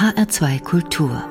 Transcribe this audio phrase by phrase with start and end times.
[0.00, 1.22] HR2 Kultur.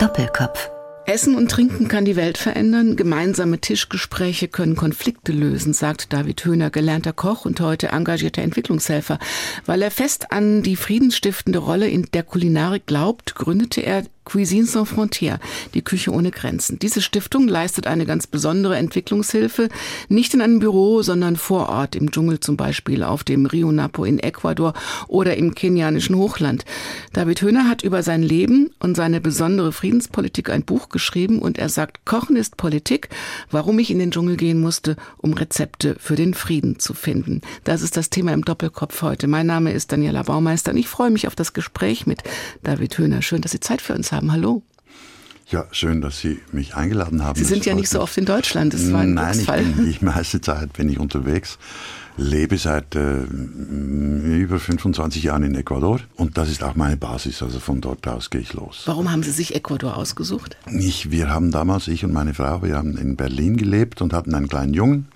[0.00, 0.68] Doppelkopf.
[1.06, 6.70] Essen und Trinken kann die Welt verändern, gemeinsame Tischgespräche können Konflikte lösen, sagt David Höhner,
[6.70, 9.20] gelernter Koch und heute engagierter Entwicklungshelfer.
[9.64, 14.88] Weil er fest an die friedensstiftende Rolle in der Kulinarik glaubt, gründete er Cuisine sans
[14.88, 15.38] frontières,
[15.74, 16.78] die Küche ohne Grenzen.
[16.78, 19.68] Diese Stiftung leistet eine ganz besondere Entwicklungshilfe,
[20.08, 24.04] nicht in einem Büro, sondern vor Ort, im Dschungel zum Beispiel, auf dem Rio Napo
[24.04, 24.72] in Ecuador
[25.08, 26.64] oder im kenianischen Hochland.
[27.12, 31.68] David Höhner hat über sein Leben und seine besondere Friedenspolitik ein Buch geschrieben und er
[31.68, 33.10] sagt, Kochen ist Politik,
[33.50, 37.42] warum ich in den Dschungel gehen musste, um Rezepte für den Frieden zu finden.
[37.64, 39.26] Das ist das Thema im Doppelkopf heute.
[39.26, 42.22] Mein Name ist Daniela Baumeister und ich freue mich auf das Gespräch mit
[42.62, 43.20] David Höhner.
[43.22, 44.32] Schön, dass Sie Zeit für uns haben haben.
[44.32, 44.62] Hallo.
[45.50, 47.38] Ja, schön, dass Sie mich eingeladen haben.
[47.38, 49.60] Sie sind ja nicht so oft in Deutschland, das war ein Nein, Glücksfall.
[49.60, 51.58] ich bin die meiste Zeit bin ich unterwegs,
[52.16, 57.60] lebe seit äh, über 25 Jahren in Ecuador und das ist auch meine Basis, also
[57.60, 58.82] von dort aus gehe ich los.
[58.86, 60.56] Warum haben Sie sich Ecuador ausgesucht?
[60.78, 64.34] Ich, wir haben damals, ich und meine Frau, wir haben in Berlin gelebt und hatten
[64.34, 65.08] einen kleinen Jungen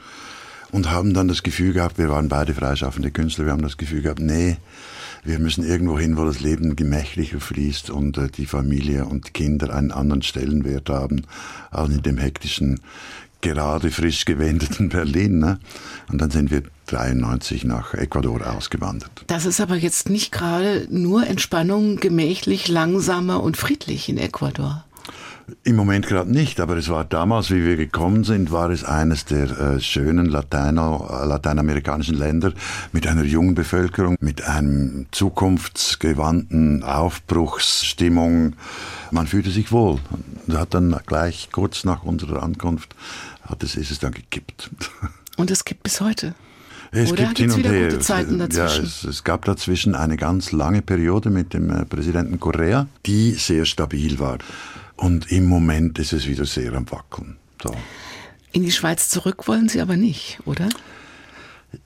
[0.73, 4.03] und haben dann das Gefühl gehabt, wir waren beide freischaffende Künstler, wir haben das Gefühl
[4.03, 4.59] gehabt, nee,
[5.25, 9.75] wir müssen irgendwo hin, wo das Leben gemächlicher fließt und äh, die Familie und Kinder
[9.75, 11.23] einen anderen Stellenwert haben,
[11.71, 12.81] als in dem hektischen,
[13.41, 15.39] gerade frisch gewendeten Berlin.
[15.39, 15.59] Ne?
[16.11, 19.25] Und dann sind wir 93 nach Ecuador ausgewandert.
[19.27, 24.85] Das ist aber jetzt nicht gerade nur Entspannung, gemächlich, langsamer und friedlich in Ecuador.
[25.65, 29.25] Im Moment gerade nicht, aber es war damals, wie wir gekommen sind, war es eines
[29.25, 32.53] der äh, schönen Lateino, lateinamerikanischen Länder
[32.93, 38.55] mit einer jungen Bevölkerung, mit einem zukunftsgewandten Aufbruchsstimmung.
[39.11, 40.01] Man fühlte sich wohl.
[40.47, 42.95] Und hat dann gleich kurz nach unserer Ankunft
[43.43, 44.71] hat es, ist es dann gekippt.
[45.37, 46.35] Und es gibt bis heute.
[46.91, 47.91] Es Oder gibt hin und her.
[47.91, 48.85] gute Zeiten dazwischen?
[48.85, 53.33] Ja, es, es, gab dazwischen eine ganz lange Periode mit dem äh, Präsidenten Correa, die
[53.33, 54.39] sehr stabil war.
[54.99, 57.37] Und im Moment ist es wieder sehr am Wackeln.
[57.63, 57.73] So.
[58.53, 60.69] In die Schweiz zurück wollen Sie aber nicht, oder?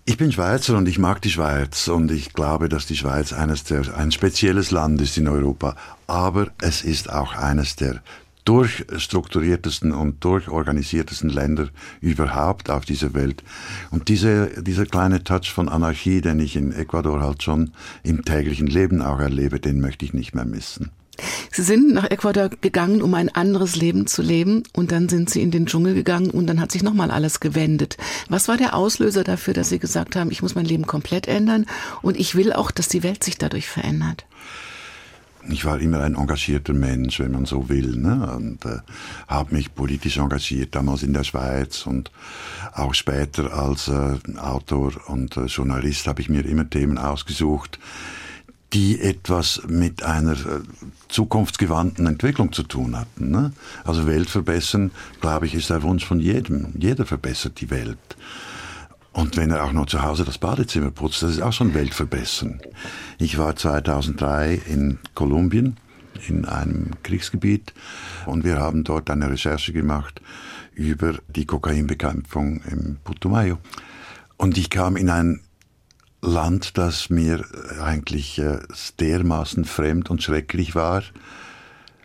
[0.07, 3.65] Ich bin Schweizer und ich mag die Schweiz und ich glaube, dass die Schweiz eines
[3.65, 5.77] der, ein spezielles Land ist in Europa.
[6.07, 8.01] Aber es ist auch eines der
[8.47, 11.69] durchstrukturiertesten und durchorganisiertesten Länder
[12.01, 13.43] überhaupt auf dieser Welt.
[13.91, 17.73] Und diese, dieser kleine Touch von Anarchie, den ich in Ecuador halt schon
[18.03, 20.91] im täglichen Leben auch erlebe, den möchte ich nicht mehr missen.
[21.51, 25.43] Sie sind nach Ecuador gegangen, um ein anderes Leben zu leben und dann sind Sie
[25.43, 27.97] in den Dschungel gegangen und dann hat sich nochmal alles gewendet.
[28.29, 31.67] Was war der Auslöser dafür, dass Sie gesagt haben, ich muss mein Leben komplett ändern
[32.03, 34.25] und ich will auch, dass die Welt sich dadurch verändert?
[35.49, 38.33] Ich war immer ein engagierter Mensch, wenn man so will, ne?
[38.37, 38.79] und äh,
[39.27, 42.13] habe mich politisch engagiert, damals in der Schweiz und
[42.75, 47.81] auch später als äh, Autor und äh, Journalist habe ich mir immer Themen ausgesucht,
[48.73, 50.61] die etwas mit einer äh,
[51.09, 53.31] zukunftsgewandten Entwicklung zu tun hatten.
[53.31, 53.53] Ne?
[53.85, 54.91] Also Welt verbessern,
[55.21, 56.73] glaube ich, ist der Wunsch von jedem.
[56.79, 57.99] Jeder verbessert die Welt.
[59.13, 62.61] Und wenn er auch noch zu Hause das Badezimmer putzt, das ist auch schon Weltverbessern.
[63.19, 65.77] Ich war 2003 in Kolumbien,
[66.27, 67.75] in einem Kriegsgebiet,
[68.25, 70.23] und wir haben dort eine Recherche gemacht
[70.75, 73.59] über die Kokainbekämpfung im Putumayo.
[74.39, 75.41] Und ich kam in ein
[76.23, 77.45] Land, das mir
[77.81, 78.61] eigentlich äh,
[79.01, 81.03] dermaßen fremd und schrecklich war.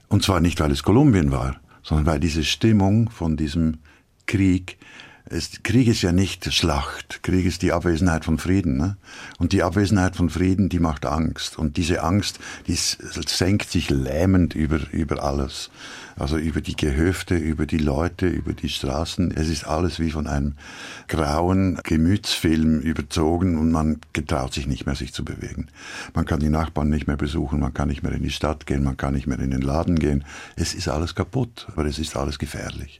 [0.09, 3.78] Und zwar nicht, weil es Kolumbien war, sondern weil diese Stimmung von diesem
[4.25, 4.78] Krieg,
[5.25, 8.78] es, Krieg ist ja nicht Schlacht, Krieg ist die Abwesenheit von Frieden.
[8.78, 8.97] Ne?
[9.38, 11.59] Und die Abwesenheit von Frieden, die macht Angst.
[11.59, 15.69] Und diese Angst, die senkt sich lähmend über, über alles.
[16.17, 19.31] Also über die Gehöfte, über die Leute, über die Straßen.
[19.35, 20.53] Es ist alles wie von einem
[21.07, 25.67] grauen Gemütsfilm überzogen und man getraut sich nicht mehr, sich zu bewegen.
[26.16, 28.83] Man kann die Nachbarn nicht mehr besuchen, man kann nicht mehr in die Stadt gehen,
[28.83, 30.23] man kann nicht mehr in den Laden gehen.
[30.55, 32.99] Es ist alles kaputt, aber es ist alles gefährlich.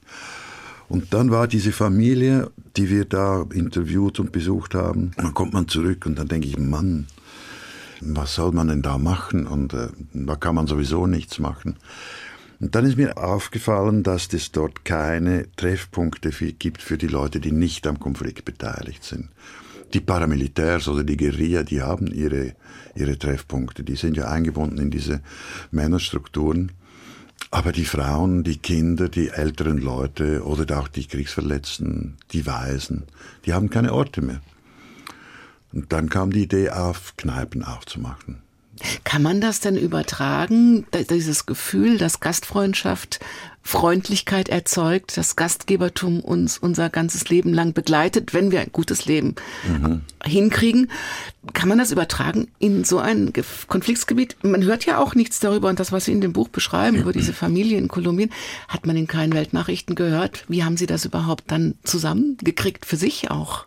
[0.89, 5.11] Und dann war diese Familie, die wir da interviewt und besucht haben.
[5.17, 7.07] Dann kommt man zurück und dann denke ich, Mann,
[7.99, 9.47] was soll man denn da machen?
[9.47, 11.75] Und äh, da kann man sowieso nichts machen.
[12.59, 17.51] Und dann ist mir aufgefallen, dass es dort keine Treffpunkte gibt für die Leute, die
[17.51, 19.29] nicht am Konflikt beteiligt sind.
[19.93, 22.55] Die Paramilitärs oder die Guerilla, die haben ihre,
[22.95, 25.21] ihre Treffpunkte, die sind ja eingebunden in diese
[25.71, 26.71] Männerstrukturen.
[27.51, 33.03] Aber die Frauen, die Kinder, die älteren Leute oder auch die Kriegsverletzten, die Waisen,
[33.45, 34.41] die haben keine Orte mehr.
[35.71, 38.47] Und dann kam die Idee auf, Kneipen aufzumachen.
[39.03, 43.20] Kann man das denn übertragen, dieses Gefühl, dass Gastfreundschaft
[43.68, 49.35] Freundlichkeit erzeugt, dass Gastgebertum uns unser ganzes Leben lang begleitet, wenn wir ein gutes Leben
[49.68, 50.03] mhm.
[50.24, 50.90] hinkriegen?
[51.52, 53.34] Kann man das übertragen in so ein
[53.68, 54.38] Konfliktsgebiet?
[54.41, 57.12] Man hört ja auch nichts darüber und das, was Sie in dem Buch beschreiben, über
[57.12, 58.32] diese Familie in Kolumbien,
[58.70, 60.46] hat man in keinen Weltnachrichten gehört.
[60.47, 63.66] Wie haben Sie das überhaupt dann zusammengekriegt für sich auch?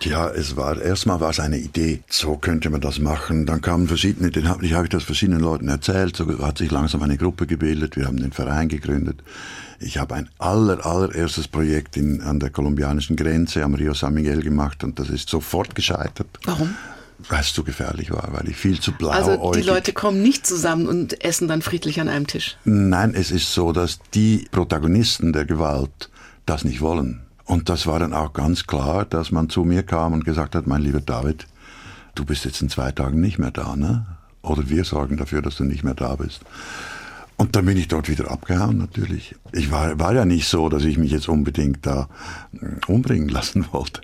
[0.00, 3.46] Ja, es war erstmal war es eine Idee, so könnte man das machen.
[3.46, 6.70] Dann kamen verschiedene, den habe ich, hab ich das verschiedenen Leuten erzählt, so hat sich
[6.70, 9.22] langsam eine Gruppe gebildet, wir haben den Verein gegründet.
[9.80, 14.42] Ich habe ein aller, allererstes Projekt in, an der kolumbianischen Grenze am Rio San Miguel
[14.42, 16.28] gemacht und das ist sofort gescheitert.
[16.44, 16.74] Warum?
[17.28, 20.46] Weil es zu gefährlich war, weil ich viel zu blau Also die Leute kommen nicht
[20.46, 22.56] zusammen und essen dann friedlich an einem Tisch.
[22.64, 26.10] Nein, es ist so, dass die Protagonisten der Gewalt
[26.44, 27.20] das nicht wollen.
[27.44, 30.66] Und das war dann auch ganz klar, dass man zu mir kam und gesagt hat,
[30.66, 31.46] mein lieber David,
[32.14, 34.06] du bist jetzt in zwei Tagen nicht mehr da, ne?
[34.42, 36.42] Oder wir sorgen dafür, dass du nicht mehr da bist.
[37.36, 39.34] Und dann bin ich dort wieder abgehauen, natürlich.
[39.52, 42.08] Ich war, war ja nicht so, dass ich mich jetzt unbedingt da
[42.52, 44.00] äh, umbringen lassen wollte.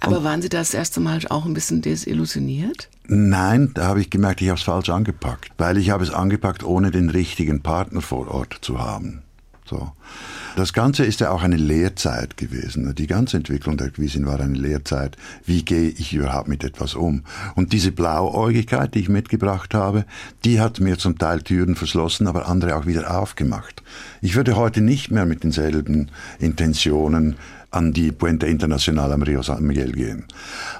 [0.00, 2.88] Aber und, waren Sie das erste Mal auch ein bisschen desillusioniert?
[3.06, 5.50] Nein, da habe ich gemerkt, ich habe es falsch angepackt.
[5.58, 9.22] Weil ich habe es angepackt, ohne den richtigen Partner vor Ort zu haben.
[9.72, 9.92] So.
[10.54, 12.94] Das Ganze ist ja auch eine Lehrzeit gewesen.
[12.94, 15.16] Die ganze Entwicklung der Quisin war eine Lehrzeit.
[15.46, 17.22] Wie gehe ich überhaupt mit etwas um?
[17.54, 20.04] Und diese Blauäugigkeit, die ich mitgebracht habe,
[20.44, 23.82] die hat mir zum Teil Türen verschlossen, aber andere auch wieder aufgemacht.
[24.20, 27.36] Ich würde heute nicht mehr mit denselben Intentionen
[27.72, 30.24] an die Puente Internacional am Rio San Miguel gehen.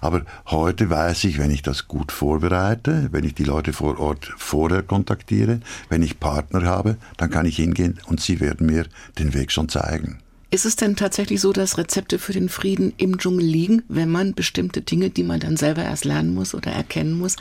[0.00, 4.32] Aber heute weiß ich, wenn ich das gut vorbereite, wenn ich die Leute vor Ort
[4.36, 8.86] vorher kontaktiere, wenn ich Partner habe, dann kann ich hingehen und sie werden mir
[9.18, 10.18] den Weg schon zeigen.
[10.52, 14.34] Ist es denn tatsächlich so, dass Rezepte für den Frieden im Dschungel liegen, wenn man
[14.34, 17.36] bestimmte Dinge, die man dann selber erst lernen muss oder erkennen muss,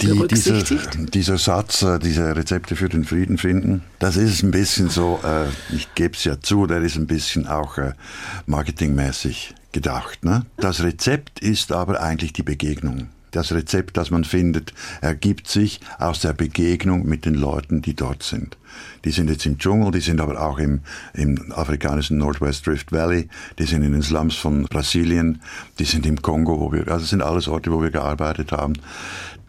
[0.00, 4.90] die, dieser, dieser Satz, äh, diese Rezepte für den Frieden finden, das ist ein bisschen
[4.90, 7.92] so, äh, ich gebe es ja zu, der ist ein bisschen auch äh,
[8.46, 10.24] marketingmäßig gedacht.
[10.24, 10.46] Ne?
[10.56, 13.08] Das Rezept ist aber eigentlich die Begegnung.
[13.30, 14.72] Das Rezept, das man findet,
[15.02, 18.56] ergibt sich aus der Begegnung mit den Leuten, die dort sind.
[19.04, 20.80] Die sind jetzt im Dschungel, die sind aber auch im,
[21.12, 23.28] im afrikanischen Northwest Rift Valley,
[23.58, 25.42] die sind in den Slums von Brasilien,
[25.78, 28.74] die sind im Kongo, wo wir, also sind alles Orte, wo wir gearbeitet haben.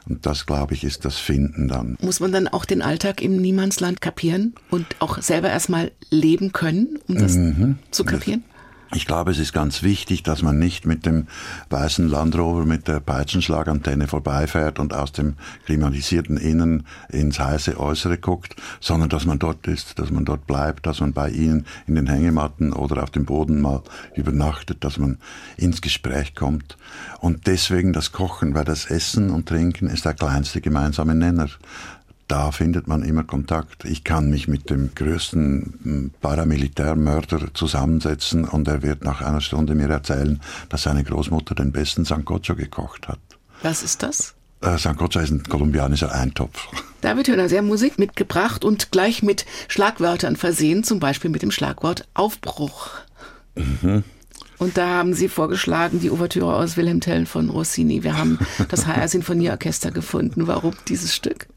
[0.07, 1.97] Und das, glaube ich, ist das Finden dann.
[2.01, 6.99] Muss man dann auch den Alltag im Niemandsland kapieren und auch selber erstmal leben können,
[7.07, 7.77] um das mhm.
[7.91, 8.43] zu kapieren?
[8.91, 11.27] Ich glaube, es ist ganz wichtig, dass man nicht mit dem
[11.69, 18.17] weißen Land Rover mit der Peitschenschlagantenne vorbeifährt und aus dem klimatisierten Innen ins heiße Äußere
[18.17, 21.93] guckt, sondern dass man dort ist, dass man dort bleibt, dass man bei ihnen in
[21.93, 23.83] den Hängematten oder auf dem Boden mal
[24.15, 25.19] übernachtet, dass man
[25.55, 26.75] ins Gespräch kommt.
[27.19, 31.49] Und deswegen das Kochen, weil das Essen und Trinken ist der kleinste gemeinsame Nenner
[32.29, 33.85] da findet man immer Kontakt.
[33.85, 39.75] Ich kann mich mit dem größten hm, Paramilitärmörder zusammensetzen und er wird nach einer Stunde
[39.75, 40.39] mir erzählen,
[40.69, 43.19] dass seine Großmutter den besten Sancocho gekocht hat.
[43.63, 44.35] Was ist das?
[44.61, 46.67] Äh, Sancocho ist ein kolumbianischer Eintopf.
[47.01, 52.07] David Höhner, sehr Musik mitgebracht und gleich mit Schlagwörtern versehen, zum Beispiel mit dem Schlagwort
[52.13, 52.91] Aufbruch.
[53.55, 54.03] Mhm.
[54.59, 58.03] Und da haben Sie vorgeschlagen, die Ouvertüre aus Wilhelm Tell von Rossini.
[58.03, 58.37] Wir haben
[58.67, 60.45] das HR Sinfonieorchester gefunden.
[60.47, 61.47] Warum dieses Stück?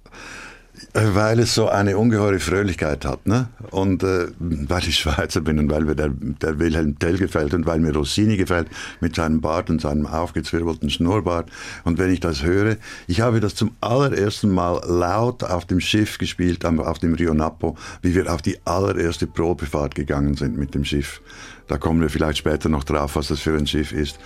[0.94, 3.48] Weil es so eine ungeheure Fröhlichkeit hat, ne?
[3.70, 7.64] Und äh, weil ich Schweizer bin und weil mir der, der Wilhelm Tell gefällt und
[7.64, 8.68] weil mir Rossini gefällt
[9.00, 11.48] mit seinem Bart und seinem aufgezwirbelten Schnurrbart.
[11.84, 16.18] Und wenn ich das höre, ich habe das zum allerersten Mal laut auf dem Schiff
[16.18, 20.84] gespielt, auf dem Rio Napo, wie wir auf die allererste Probefahrt gegangen sind mit dem
[20.84, 21.22] Schiff.
[21.68, 24.18] Da kommen wir vielleicht später noch drauf, was das für ein Schiff ist.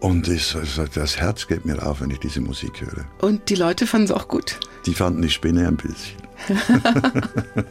[0.00, 0.56] Und das,
[0.94, 3.06] das Herz geht mir auf, wenn ich diese Musik höre.
[3.20, 4.58] Und die Leute fanden es auch gut?
[4.84, 6.16] Die fanden die Spinne ein bisschen.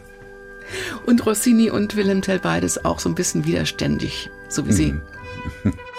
[1.05, 4.95] und Rossini und Wilhelm Tell beides auch so ein bisschen widerständig, so wie Sie.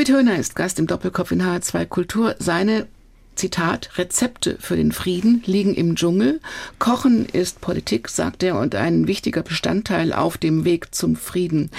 [0.00, 2.34] David Höhner ist Gast im Doppelkopf in HR2 Kultur.
[2.38, 2.86] Seine
[3.34, 6.40] Zitat, Rezepte für den Frieden liegen im Dschungel.
[6.78, 11.70] Kochen ist Politik, sagt er, und ein wichtiger Bestandteil auf dem Weg zum Frieden.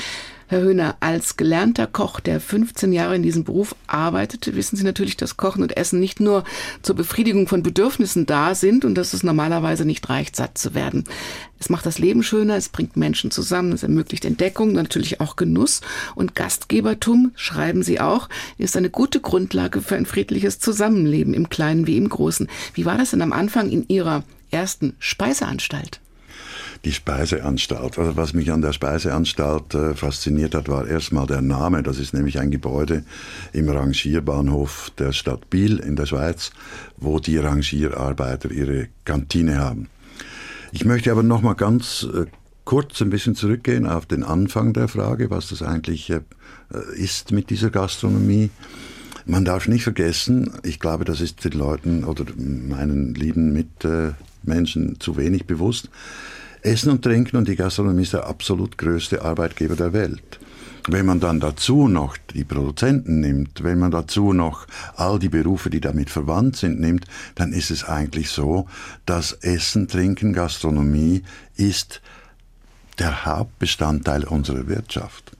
[0.51, 5.15] Herr Höhner, als gelernter Koch, der 15 Jahre in diesem Beruf arbeitete, wissen Sie natürlich,
[5.15, 6.43] dass Kochen und Essen nicht nur
[6.81, 11.05] zur Befriedigung von Bedürfnissen da sind und dass es normalerweise nicht reicht, satt zu werden.
[11.57, 15.79] Es macht das Leben schöner, es bringt Menschen zusammen, es ermöglicht Entdeckung, natürlich auch Genuss
[16.15, 18.27] und Gastgebertum, schreiben Sie auch,
[18.57, 22.49] ist eine gute Grundlage für ein friedliches Zusammenleben im Kleinen wie im Großen.
[22.73, 26.01] Wie war das denn am Anfang in Ihrer ersten Speiseanstalt?
[26.85, 27.99] Die Speiseanstalt.
[27.99, 31.83] Also was mich an der Speiseanstalt äh, fasziniert hat, war erstmal der Name.
[31.83, 33.03] Das ist nämlich ein Gebäude
[33.53, 36.51] im Rangierbahnhof der Stadt Biel in der Schweiz,
[36.97, 39.89] wo die Rangierarbeiter ihre Kantine haben.
[40.71, 42.25] Ich möchte aber noch mal ganz äh,
[42.65, 46.21] kurz ein bisschen zurückgehen auf den Anfang der Frage, was das eigentlich äh,
[46.95, 48.49] ist mit dieser Gastronomie.
[49.25, 55.15] Man darf nicht vergessen, ich glaube, das ist den Leuten oder meinen lieben Mitmenschen zu
[55.15, 55.89] wenig bewusst,
[56.61, 60.39] Essen und Trinken und die Gastronomie ist der absolut größte Arbeitgeber der Welt.
[60.87, 65.69] Wenn man dann dazu noch die Produzenten nimmt, wenn man dazu noch all die Berufe,
[65.69, 68.67] die damit verwandt sind, nimmt, dann ist es eigentlich so,
[69.05, 71.23] dass Essen, Trinken, Gastronomie
[71.55, 72.01] ist
[72.99, 75.37] der Hauptbestandteil unserer Wirtschaft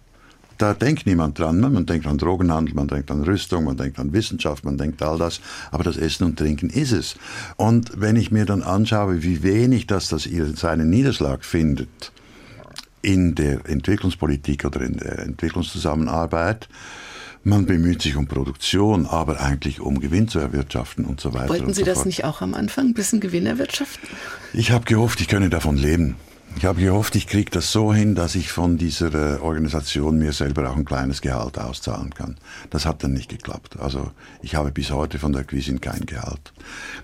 [0.62, 1.60] da denkt niemand dran.
[1.60, 1.70] Ne?
[1.70, 5.18] Man denkt an Drogenhandel, man denkt an Rüstung, man denkt an Wissenschaft, man denkt all
[5.18, 5.41] das.
[5.72, 7.15] Aber das Essen und Trinken ist es.
[7.58, 12.12] Und wenn ich mir dann anschaue, wie wenig das, das seinen Niederschlag findet
[13.01, 16.70] in der Entwicklungspolitik oder in der Entwicklungszusammenarbeit,
[17.44, 21.50] man bemüht sich um Produktion, aber eigentlich um Gewinn zu erwirtschaften und so weiter.
[21.50, 24.08] Wollten Sie so das nicht auch am Anfang ein bisschen Gewinn erwirtschaften?
[24.53, 26.18] Ich habe gehofft, ich könne davon leben.
[26.58, 30.31] Ich habe gehofft, ich kriege das so hin, dass ich von dieser äh, Organisation mir
[30.31, 32.38] selber auch ein kleines Gehalt auszahlen kann.
[32.70, 33.79] Das hat dann nicht geklappt.
[33.79, 36.53] Also ich habe bis heute von der Cuisine kein Gehalt.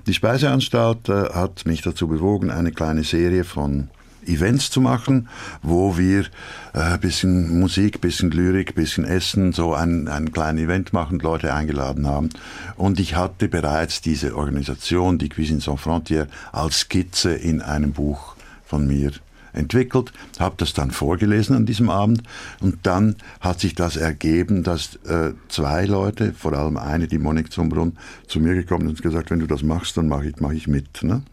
[0.05, 3.89] Die Speiseanstalt äh, hat mich dazu bewogen, eine kleine Serie von
[4.27, 5.29] Events zu machen,
[5.61, 6.25] wo wir
[6.73, 12.07] äh, bisschen Musik, bisschen Lyrik, bisschen Essen, so ein, ein kleines Event machen, Leute eingeladen
[12.07, 12.29] haben.
[12.75, 18.35] Und ich hatte bereits diese Organisation, die Cuisine Sans Frontières, als Skizze in einem Buch
[18.65, 19.11] von mir
[19.57, 22.23] entwickelt, habe das dann vorgelesen an diesem Abend
[22.59, 27.51] und dann hat sich das ergeben, dass äh, zwei Leute, vor allem eine, die Monique
[27.51, 27.97] Zumbrunn,
[28.27, 31.03] zu mir gekommen und gesagt, wenn du das machst, dann mache ich, mach ich mit.
[31.03, 31.23] Ne?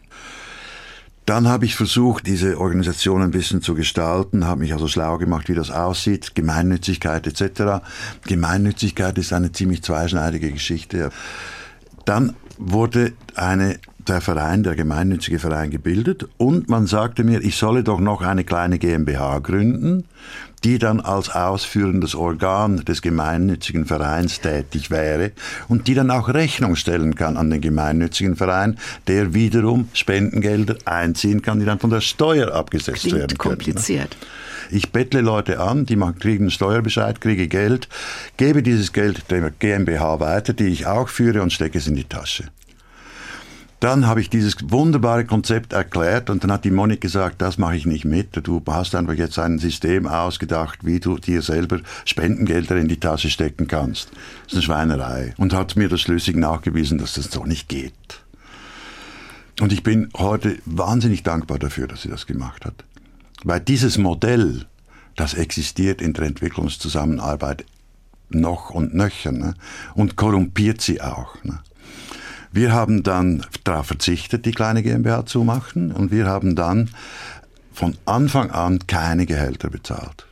[1.25, 5.49] Dann habe ich versucht, diese Organisation ein bisschen zu gestalten, habe mich also schlau gemacht,
[5.49, 7.83] wie das aussieht, Gemeinnützigkeit etc.
[8.27, 11.09] Gemeinnützigkeit ist eine ziemlich zweischneidige Geschichte.
[12.05, 17.83] Dann wurde eine der Verein, der gemeinnützige Verein gebildet und man sagte mir, ich solle
[17.83, 20.05] doch noch eine kleine GmbH gründen,
[20.63, 25.31] die dann als ausführendes Organ des gemeinnützigen Vereins tätig wäre
[25.67, 31.41] und die dann auch Rechnung stellen kann an den gemeinnützigen Verein, der wiederum Spendengelder einziehen
[31.41, 33.57] kann, die dann von der Steuer abgesetzt Klingt werden können.
[33.57, 34.17] kompliziert.
[34.71, 37.87] Ich bettle Leute an, die kriegen einen Steuerbescheid, kriege Geld,
[38.37, 42.05] gebe dieses Geld der GmbH weiter, die ich auch führe und stecke es in die
[42.05, 42.45] Tasche.
[43.81, 47.75] Dann habe ich dieses wunderbare Konzept erklärt und dann hat die Monik gesagt, das mache
[47.75, 48.29] ich nicht mit.
[48.47, 53.29] Du hast einfach jetzt ein System ausgedacht, wie du dir selber Spendengelder in die Tasche
[53.29, 54.09] stecken kannst.
[54.45, 55.33] Das ist eine Schweinerei.
[55.37, 57.93] Und hat mir das schlüssig nachgewiesen, dass das so nicht geht.
[59.59, 62.83] Und ich bin heute wahnsinnig dankbar dafür, dass sie das gemacht hat.
[63.45, 64.65] Weil dieses Modell,
[65.15, 67.63] das existiert in der Entwicklungszusammenarbeit
[68.29, 69.53] noch und nöcher ne?
[69.93, 71.41] und korrumpiert sie auch.
[71.43, 71.59] Ne?
[72.51, 76.89] Wir haben dann darauf verzichtet, die kleine GmbH zu machen und wir haben dann
[77.71, 80.25] von Anfang an keine Gehälter bezahlt.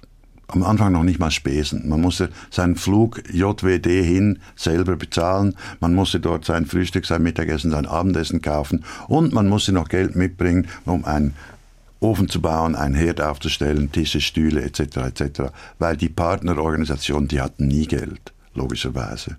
[0.47, 1.87] Am Anfang noch nicht mal Spesen.
[1.89, 5.55] Man musste seinen Flug JWD hin selber bezahlen.
[5.79, 8.85] Man musste dort sein Frühstück, sein Mittagessen, sein Abendessen kaufen.
[9.07, 11.33] Und man musste noch Geld mitbringen, um einen
[12.03, 14.97] Ofen zu bauen, einen Herd aufzustellen, Tische, Stühle etc.
[14.97, 15.41] etc.
[15.79, 19.37] Weil die Partnerorganisationen, die hatten nie Geld, logischerweise.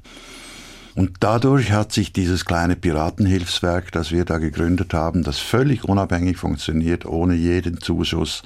[0.94, 6.36] Und dadurch hat sich dieses kleine Piratenhilfswerk, das wir da gegründet haben, das völlig unabhängig
[6.36, 8.44] funktioniert, ohne jeden Zuschuss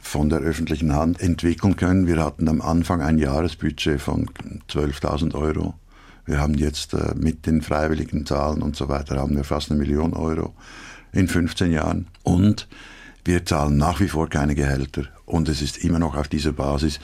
[0.00, 2.06] von der öffentlichen Hand entwickeln können.
[2.06, 4.30] Wir hatten am Anfang ein Jahresbudget von
[4.70, 5.74] 12.000 Euro.
[6.24, 9.80] Wir haben jetzt äh, mit den freiwilligen Zahlen und so weiter haben wir fast eine
[9.80, 10.54] Million Euro
[11.12, 12.06] in 15 Jahren.
[12.22, 12.68] Und
[13.24, 15.04] wir zahlen nach wie vor keine Gehälter.
[15.26, 17.00] Und es ist immer noch auf dieser Basis,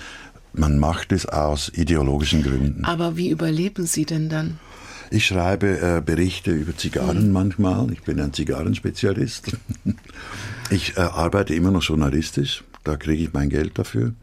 [0.52, 2.84] man macht es aus ideologischen Gründen.
[2.84, 4.58] Aber wie überleben Sie denn dann?
[5.10, 7.32] Ich schreibe äh, Berichte über Zigarren mhm.
[7.32, 7.92] manchmal.
[7.92, 9.56] Ich bin ein Zigarrenspezialist.
[10.68, 12.64] Ich äh, arbeite immer noch journalistisch.
[12.82, 14.14] Da kriege ich mein Geld dafür.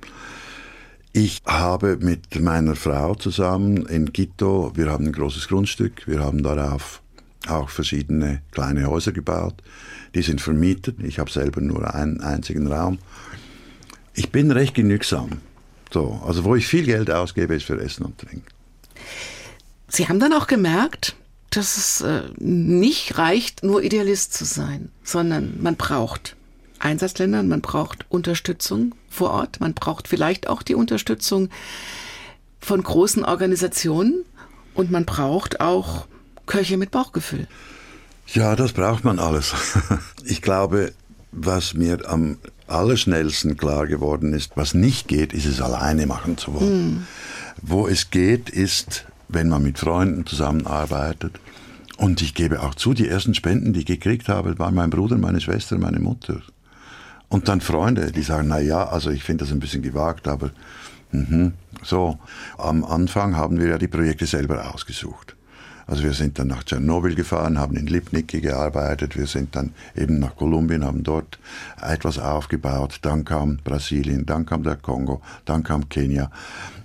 [1.13, 6.41] Ich habe mit meiner Frau zusammen in Quito, wir haben ein großes Grundstück, wir haben
[6.41, 7.02] darauf
[7.47, 9.55] auch verschiedene kleine Häuser gebaut.
[10.15, 10.97] Die sind vermietet.
[11.03, 12.99] Ich habe selber nur einen einzigen Raum.
[14.13, 15.41] Ich bin recht genügsam.
[15.91, 18.45] So, also wo ich viel Geld ausgebe, ist für Essen und Trinken.
[19.87, 21.15] Sie haben dann auch gemerkt,
[21.51, 26.35] dass es äh, nicht reicht, nur Idealist zu sein, sondern man braucht
[26.79, 31.49] Einsatzländern, man braucht Unterstützung vor Ort, man braucht vielleicht auch die Unterstützung
[32.59, 34.25] von großen Organisationen
[34.73, 36.07] und man braucht auch
[36.45, 37.47] Köche mit Bauchgefühl.
[38.27, 39.53] Ja, das braucht man alles.
[40.25, 40.93] Ich glaube,
[41.33, 46.53] was mir am allerschnellsten klar geworden ist, was nicht geht, ist es alleine machen zu
[46.53, 46.95] wollen.
[46.95, 47.07] Mm.
[47.61, 51.39] Wo es geht, ist, wenn man mit Freunden zusammenarbeitet.
[51.97, 55.17] Und ich gebe auch zu, die ersten Spenden, die ich gekriegt habe, waren mein Bruder,
[55.17, 56.41] meine Schwester, meine Mutter.
[57.27, 60.51] Und dann Freunde, die sagen, na ja, also ich finde das ein bisschen gewagt, aber
[61.11, 61.51] mh,
[61.83, 62.17] so.
[62.57, 65.35] Am Anfang haben wir ja die Projekte selber ausgesucht.
[65.85, 70.19] Also wir sind dann nach Tschernobyl gefahren, haben in Lipniki gearbeitet, wir sind dann eben
[70.19, 71.39] nach Kolumbien, haben dort
[71.81, 76.31] etwas aufgebaut, dann kam Brasilien, dann kam der Kongo, dann kam Kenia.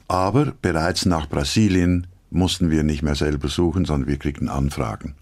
[0.08, 5.14] Aber bereits nach Brasilien mussten wir nicht mehr selber suchen, sondern wir kriegten Anfragen.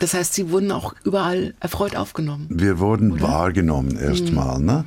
[0.00, 2.46] Das heißt, Sie wurden auch überall erfreut aufgenommen?
[2.50, 3.22] Wir wurden oder?
[3.22, 4.58] wahrgenommen erstmal.
[4.58, 4.66] Mhm.
[4.66, 4.84] Ne?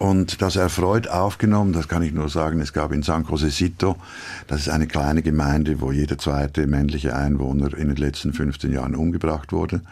[0.00, 3.96] Und das erfreut aufgenommen, das kann ich nur sagen, es gab in San Josecito,
[4.46, 8.94] das ist eine kleine Gemeinde, wo jeder zweite männliche Einwohner in den letzten 15 Jahren
[8.94, 9.82] umgebracht wurde.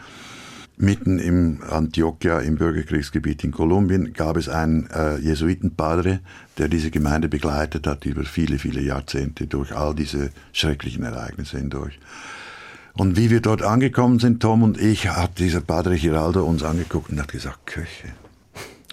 [0.77, 6.21] Mitten im Antioquia, im Bürgerkriegsgebiet in Kolumbien, gab es einen äh, Jesuitenpadre,
[6.57, 11.99] der diese Gemeinde begleitet hat über viele, viele Jahrzehnte durch all diese schrecklichen Ereignisse hindurch.
[12.93, 17.11] Und wie wir dort angekommen sind, Tom und ich, hat dieser Padre Giraldo uns angeguckt
[17.11, 18.07] und hat gesagt, Köche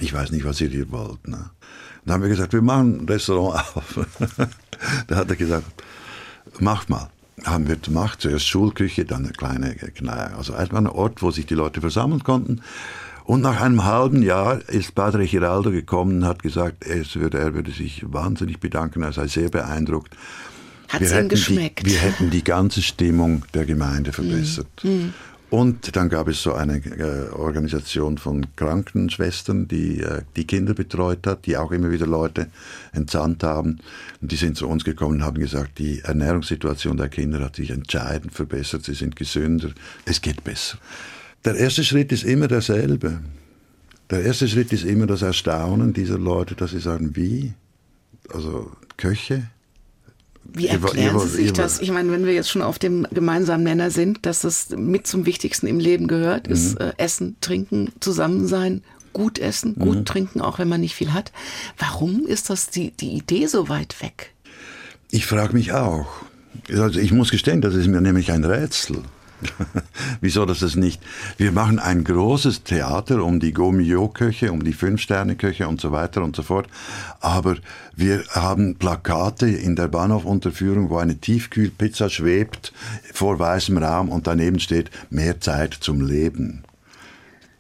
[0.01, 1.27] ich weiß nicht, was ihr hier wollt.
[1.29, 1.51] Ne?
[2.05, 4.07] Dann haben wir gesagt, wir machen ein Restaurant auf.
[5.07, 5.67] da hat er gesagt,
[6.61, 7.11] macht mal.
[7.45, 10.37] Haben wir gemacht, zuerst Schulküche, dann eine kleine Kneipe.
[10.37, 12.63] Also einfach ein Ort, wo sich die Leute versammeln konnten.
[13.25, 17.55] Und nach einem halben Jahr ist Padre Giraldo gekommen und hat gesagt, es würde, er
[17.55, 20.17] würde sich wahnsinnig bedanken, er sei sehr beeindruckt.
[20.89, 21.85] Hat es ihm geschmeckt?
[21.85, 24.69] Die, wir hätten die ganze Stimmung der Gemeinde verbessert.
[24.85, 25.09] Mm.
[25.57, 31.27] Und dann gab es so eine äh, Organisation von Krankenschwestern, die äh, die Kinder betreut
[31.27, 32.49] hat, die auch immer wieder Leute
[32.93, 33.79] entsandt haben.
[34.21, 37.71] Und die sind zu uns gekommen und haben gesagt, die Ernährungssituation der Kinder hat sich
[37.71, 39.71] entscheidend verbessert, sie sind gesünder,
[40.05, 40.77] es geht besser.
[41.47, 43.21] Der erste Schritt ist immer derselbe.
[44.11, 47.55] Der erste Schritt ist immer das Erstaunen dieser Leute, dass sie sagen, wie?
[48.31, 49.49] Also Köche,
[50.53, 51.81] wie erklären Sie sich das?
[51.81, 55.27] Ich meine, wenn wir jetzt schon auf dem gemeinsamen Nenner sind, dass das mit zum
[55.27, 56.53] Wichtigsten im Leben gehört, mhm.
[56.53, 58.83] ist äh, Essen, Trinken, Zusammensein,
[59.13, 60.05] gut essen, gut mhm.
[60.05, 61.33] trinken, auch wenn man nicht viel hat.
[61.79, 64.35] Warum ist das die, die Idee so weit weg?
[65.11, 66.07] Ich frage mich auch.
[66.69, 68.99] Also ich muss gestehen, das ist mir nämlich ein Rätsel.
[70.21, 71.03] Wieso das ist nicht?
[71.37, 76.37] Wir machen ein großes Theater um die Gomio-Köche, um die Fünf-Sterne-Köche und so weiter und
[76.37, 76.69] so fort.
[77.21, 77.57] Aber
[77.95, 82.73] wir haben Plakate in der Bahnhofunterführung, wo eine Tiefkühlpizza schwebt
[83.13, 86.63] vor weißem Raum und daneben steht mehr Zeit zum Leben.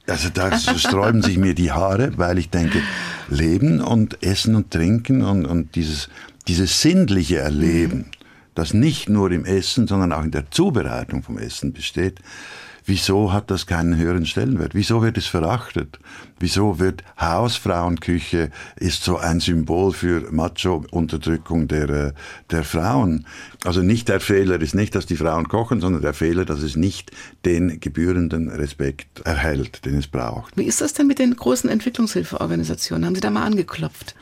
[0.08, 2.80] Also da sträuben sich mir die Haare, weil ich denke,
[3.28, 6.08] Leben und Essen und Trinken und, und dieses,
[6.46, 8.06] dieses sinnliche Erleben,
[8.56, 12.20] das nicht nur im Essen, sondern auch in der Zubereitung vom Essen besteht,
[12.86, 14.74] wieso hat das keinen höheren Stellenwert?
[14.74, 15.98] Wieso wird es verachtet?
[16.38, 22.12] Wieso wird Hausfrauenküche ist so ein Symbol für Macho-Unterdrückung der, äh,
[22.50, 23.26] der Frauen?
[23.64, 26.76] Also nicht der Fehler ist nicht, dass die Frauen kochen, sondern der Fehler, dass es
[26.76, 27.10] nicht
[27.44, 30.56] den gebührenden Respekt erhält, den es braucht.
[30.56, 33.04] Wie ist das denn mit den großen Entwicklungshilfeorganisationen?
[33.04, 34.14] Haben Sie da mal angeklopft?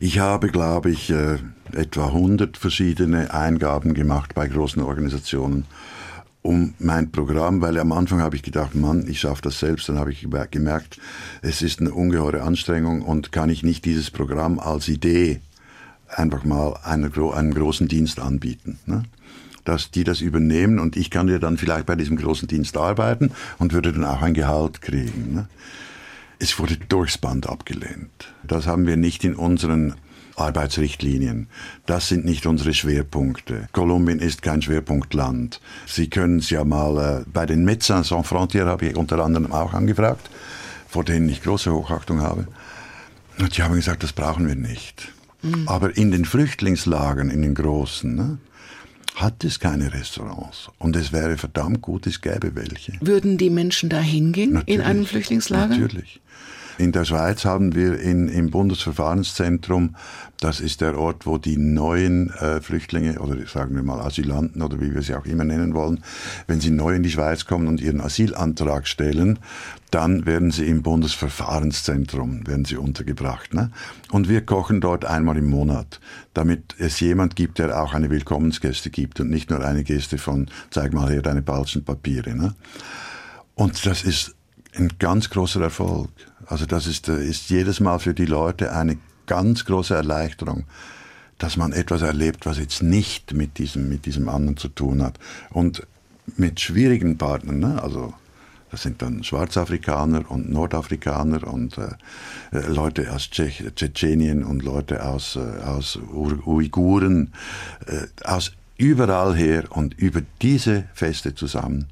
[0.00, 1.38] Ich habe, glaube ich, äh,
[1.76, 5.66] etwa 100 verschiedene Eingaben gemacht bei großen Organisationen
[6.42, 9.88] um mein Programm, weil am Anfang habe ich gedacht, Mann, ich schaffe das selbst.
[9.88, 10.98] Dann habe ich gemerkt,
[11.42, 15.40] es ist eine ungeheure Anstrengung und kann ich nicht dieses Programm als Idee
[16.08, 18.78] einfach mal einer, einem großen Dienst anbieten.
[18.86, 19.02] Ne?
[19.64, 23.32] Dass die das übernehmen und ich kann ja dann vielleicht bei diesem großen Dienst arbeiten
[23.58, 25.34] und würde dann auch ein Gehalt kriegen.
[25.34, 25.48] Ne?
[26.38, 28.32] Es wurde durchs Band abgelehnt.
[28.42, 29.94] Das haben wir nicht in unseren
[30.40, 31.48] Arbeitsrichtlinien.
[31.86, 33.68] Das sind nicht unsere Schwerpunkte.
[33.72, 35.60] Kolumbien ist kein Schwerpunktland.
[35.86, 39.52] Sie können es ja mal, äh, bei den Médecins Sans Frontières habe ich unter anderem
[39.52, 40.30] auch angefragt,
[40.88, 42.46] vor denen ich große Hochachtung habe.
[43.38, 45.12] Und die haben gesagt, das brauchen wir nicht.
[45.42, 45.68] Mhm.
[45.68, 48.38] Aber in den Flüchtlingslagern, in den großen, ne,
[49.16, 50.70] hat es keine Restaurants.
[50.78, 52.94] Und es wäre verdammt gut, es gäbe welche.
[53.00, 55.76] Würden die Menschen da hingehen in einem Flüchtlingslager?
[55.76, 56.20] Natürlich.
[56.80, 59.96] In der Schweiz haben wir in, im Bundesverfahrenszentrum,
[60.40, 64.80] das ist der Ort, wo die neuen äh, Flüchtlinge oder sagen wir mal Asylanten oder
[64.80, 66.02] wie wir sie auch immer nennen wollen,
[66.46, 69.40] wenn sie neu in die Schweiz kommen und ihren Asylantrag stellen,
[69.90, 73.52] dann werden sie im Bundesverfahrenszentrum werden sie untergebracht.
[73.52, 73.70] Ne?
[74.10, 76.00] Und wir kochen dort einmal im Monat,
[76.32, 80.48] damit es jemand gibt, der auch eine Willkommensgeste gibt und nicht nur eine Geste von
[80.70, 82.34] zeig mal her deine falschen Papiere.
[82.34, 82.54] Ne?
[83.54, 84.34] Und das ist
[84.76, 86.10] ein ganz großer Erfolg.
[86.50, 90.64] Also das ist, äh, ist jedes Mal für die Leute eine ganz große Erleichterung,
[91.38, 95.18] dass man etwas erlebt, was jetzt nicht mit diesem, mit diesem anderen zu tun hat.
[95.50, 95.86] Und
[96.36, 97.82] mit schwierigen Partnern, ne?
[97.82, 98.12] also
[98.70, 101.88] das sind dann Schwarzafrikaner und Nordafrikaner und äh,
[102.52, 107.32] äh Leute aus Tschech Tschetschenien und Leute aus, äh, aus Uiguren,
[107.86, 111.88] äh, aus überall her und über diese Feste zusammen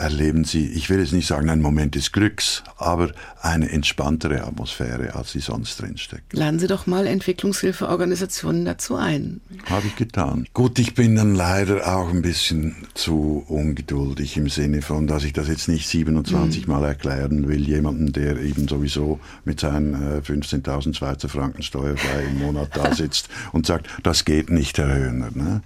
[0.00, 5.14] erleben Sie, ich will jetzt nicht sagen einen Moment des Glücks, aber eine entspanntere Atmosphäre,
[5.14, 6.32] als sie sonst drinsteckt.
[6.32, 9.40] Laden Sie doch mal Entwicklungshilfeorganisationen dazu ein.
[9.66, 10.46] Habe ich getan.
[10.54, 15.32] Gut, ich bin dann leider auch ein bisschen zu ungeduldig im Sinne von, dass ich
[15.32, 16.72] das jetzt nicht 27 mhm.
[16.72, 22.38] Mal erklären will, jemanden, der eben sowieso mit seinen 15.000 äh, Schweizer Franken steuerfrei im
[22.38, 25.30] Monat da sitzt und sagt, das geht nicht, Herr Höhner.
[25.34, 25.62] Ne?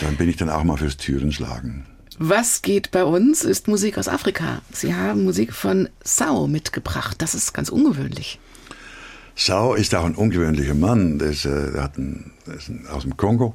[0.00, 1.84] Dann bin ich dann auch mal fürs Türenschlagen.
[2.18, 4.62] Was geht bei uns, ist Musik aus Afrika.
[4.72, 7.22] Sie haben Musik von Sao mitgebracht.
[7.22, 8.38] Das ist ganz ungewöhnlich.
[9.34, 11.18] Sao ist auch ein ungewöhnlicher Mann.
[11.18, 13.54] Der ist, äh, hat ein, ist aus dem Kongo.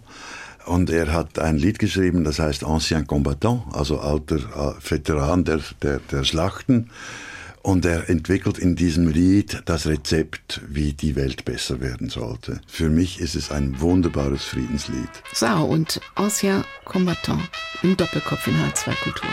[0.66, 5.62] Und er hat ein Lied geschrieben, das heißt Ancien Combattant, also alter äh, Veteran der,
[5.82, 6.90] der, der Schlachten.
[7.68, 12.62] Und er entwickelt in diesem Lied das Rezept, wie die Welt besser werden sollte.
[12.66, 15.10] Für mich ist es ein wunderbares Friedenslied.
[15.34, 17.42] Sao und Ancien Combattant
[17.84, 19.30] im Doppelkopf in H2 Kultur.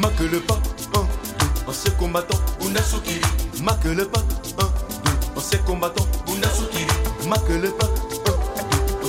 [0.00, 0.60] Marque le pas,
[0.96, 1.06] un,
[1.38, 3.20] deux, ancien combattant, Unasukiri.
[3.62, 4.18] Marque le pas,
[4.58, 4.64] un,
[5.04, 7.28] deux, ancien combattant, Unasukiri.
[7.28, 8.13] Marque le pas,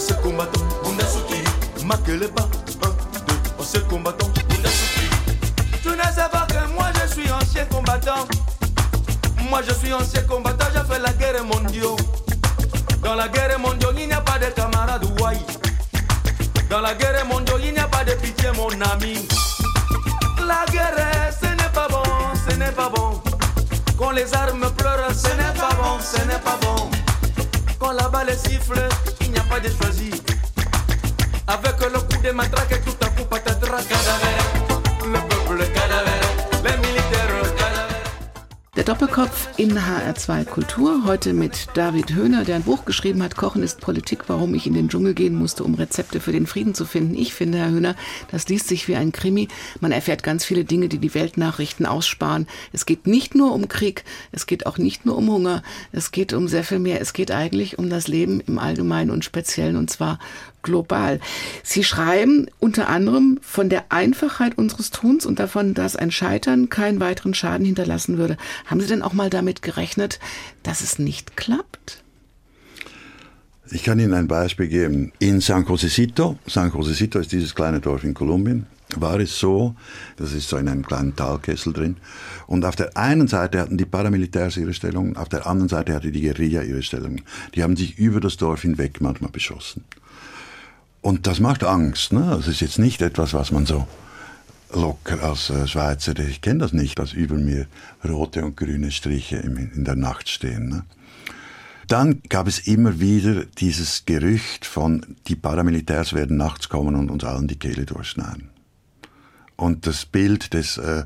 [0.05, 1.43] se combattant, Bundasukiri,
[1.85, 4.29] Makeleba, 1, 2, on se combattant.
[5.81, 8.27] Tu ne sais pas que moi je suis ancien combattant.
[9.49, 11.95] Moi je suis ancien combattant, j'ai fait la guerre mondiale.
[13.01, 15.39] Dans la guerre mondiale, il n'y a pas de camarades ouaï.
[16.69, 19.27] Dans la guerre mondiale, il n'y a pas de pitié, mon ami.
[20.47, 22.03] La guerre, ce n'est pas bon,
[22.47, 23.21] ce n'est pas bon.
[23.97, 26.89] Quand les armes pleurent, ce n'est pas bon, ce n'est pas bon.
[27.79, 28.87] Quand la balle siffle,
[29.49, 30.11] pas de choisi.
[31.47, 35.34] Avec le coup de matraque, tout à coup, peuple cadavère,
[38.85, 41.05] Doppelkopf in HR2 Kultur.
[41.05, 44.75] Heute mit David Höhner, der ein Buch geschrieben hat, Kochen ist Politik, warum ich in
[44.75, 47.15] den Dschungel gehen musste, um Rezepte für den Frieden zu finden.
[47.15, 47.95] Ich finde, Herr Höhner,
[48.29, 49.47] das liest sich wie ein Krimi.
[49.79, 52.45] Man erfährt ganz viele Dinge, die die Weltnachrichten aussparen.
[52.73, 56.33] Es geht nicht nur um Krieg, es geht auch nicht nur um Hunger, es geht
[56.33, 57.01] um sehr viel mehr.
[57.01, 60.19] Es geht eigentlich um das Leben im Allgemeinen und Speziellen und zwar
[60.65, 61.21] global.
[61.63, 66.99] Sie schreiben unter anderem von der Einfachheit unseres Tuns und davon, dass ein Scheitern keinen
[66.99, 68.35] weiteren Schaden hinterlassen würde.
[68.65, 70.19] Haben Sie denn auch mal damit gerechnet,
[70.63, 72.03] dass es nicht klappt?
[73.71, 75.11] Ich kann Ihnen ein Beispiel geben.
[75.19, 79.75] In San Josecito, San Josecito ist dieses kleine Dorf in Kolumbien, war es so,
[80.17, 81.97] das ist so in einem kleinen Talkessel drin,
[82.45, 86.11] und auf der einen Seite hatten die Paramilitärs ihre Stellungen, auf der anderen Seite hatte
[86.11, 87.23] die Guerilla ihre Stellungen.
[87.55, 89.83] Die haben sich über das Dorf hinweg manchmal beschossen.
[91.05, 92.13] Und das macht Angst.
[92.13, 92.25] Ne?
[92.35, 93.87] Das ist jetzt nicht etwas, was man so
[94.73, 97.67] locker als äh, Schweizer, ich kenne das nicht, dass über mir
[98.03, 100.67] rote und grüne Striche in der Nacht stehen.
[100.67, 100.83] Ne?
[101.87, 107.23] Dann gab es immer wieder dieses Gerücht von, die Paramilitärs werden nachts kommen und uns
[107.23, 108.49] allen die Kehle durchschneiden.
[109.57, 111.05] Und das Bild des äh,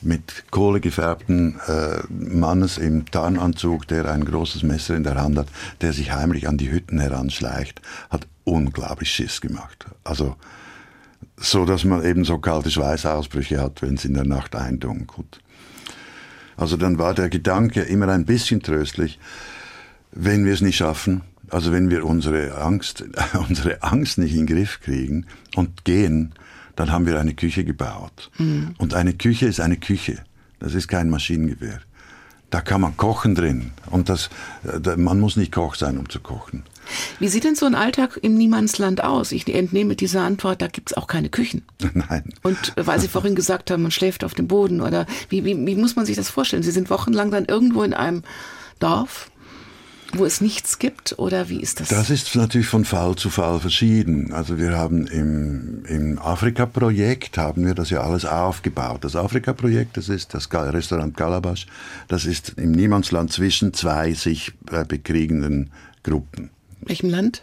[0.00, 5.48] mit Kohle gefärbten äh, Mannes im Tarnanzug, der ein großes Messer in der Hand hat,
[5.82, 9.84] der sich heimlich an die Hütten heranschleicht, hat unglaublich Schiss gemacht.
[10.02, 10.36] Also
[11.36, 15.40] so, dass man eben so kalte Schweißausbrüche hat, wenn es in der Nacht eindunkelt.
[16.56, 19.18] Also dann war der Gedanke immer ein bisschen tröstlich,
[20.12, 23.04] wenn wir es nicht schaffen, also wenn wir unsere Angst,
[23.48, 26.34] unsere Angst nicht in den Griff kriegen und gehen,
[26.76, 28.30] dann haben wir eine Küche gebaut.
[28.38, 28.74] Mhm.
[28.78, 30.18] Und eine Küche ist eine Küche.
[30.58, 31.80] Das ist kein Maschinengewehr.
[32.50, 33.70] Da kann man kochen drin.
[33.90, 34.28] Und das,
[34.64, 36.64] äh, man muss nicht Koch sein, um zu kochen.
[37.20, 39.30] Wie sieht denn so ein Alltag im Niemandsland aus?
[39.30, 41.62] Ich entnehme dieser Antwort, da gibt es auch keine Küchen.
[41.94, 42.24] Nein.
[42.42, 45.66] Und äh, weil Sie vorhin gesagt haben, man schläft auf dem Boden oder wie, wie,
[45.66, 46.62] wie muss man sich das vorstellen?
[46.62, 48.22] Sie sind wochenlang dann irgendwo in einem
[48.80, 49.30] Dorf?
[50.12, 51.88] Wo es nichts gibt oder wie ist das?
[51.88, 54.32] Das ist natürlich von Fall zu Fall verschieden.
[54.32, 59.04] Also wir haben im, im Afrika-Projekt haben wir das ja alles aufgebaut.
[59.04, 61.66] Das Afrika-Projekt, das ist das Restaurant Calabash,
[62.08, 65.70] das ist im Niemandsland zwischen zwei sich äh, bekriegenden
[66.02, 66.50] Gruppen.
[66.82, 67.42] Welchem Land?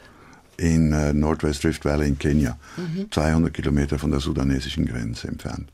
[0.58, 3.12] In äh, Nordwest Rift Valley in Kenia, mhm.
[3.12, 5.70] 200 Kilometer von der sudanesischen Grenze entfernt.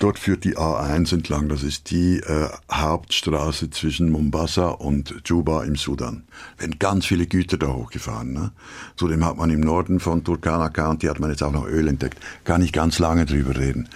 [0.00, 1.48] Dort führt die A1 entlang.
[1.48, 6.24] Das ist die äh, Hauptstraße zwischen Mombasa und Juba im Sudan.
[6.58, 8.32] Werden ganz viele Güter da hochgefahren.
[8.32, 8.50] Ne?
[8.96, 12.18] Zudem hat man im Norden von Turkana County hat man jetzt auch noch Öl entdeckt.
[12.42, 13.88] Kann ich ganz lange drüber reden.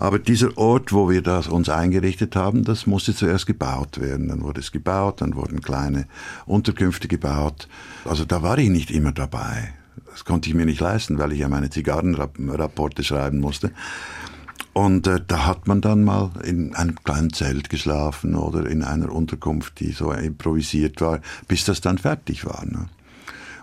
[0.00, 4.28] Aber dieser Ort, wo wir das uns eingerichtet haben, das musste zuerst gebaut werden.
[4.28, 6.08] Dann wurde es gebaut, dann wurden kleine
[6.46, 7.68] Unterkünfte gebaut.
[8.04, 9.72] Also da war ich nicht immer dabei.
[10.10, 13.70] Das konnte ich mir nicht leisten, weil ich ja meine Zigarrenrapporte schreiben musste.
[14.74, 19.10] Und äh, da hat man dann mal in einem kleinen Zelt geschlafen oder in einer
[19.10, 22.66] Unterkunft, die so improvisiert war, bis das dann fertig war.
[22.66, 22.88] Ne?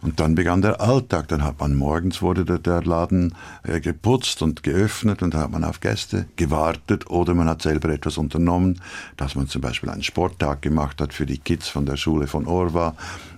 [0.02, 1.28] Und dann begann der Alltag.
[1.28, 5.52] Dann hat man morgens wurde der, der Laden äh, geputzt und geöffnet und dann hat
[5.52, 8.80] man auf Gäste gewartet oder man hat selber etwas unternommen,
[9.17, 12.47] dass man zum Beispiel einen Sporttag gemacht hat für die Kids von der Schule von
[12.47, 12.95] Orwa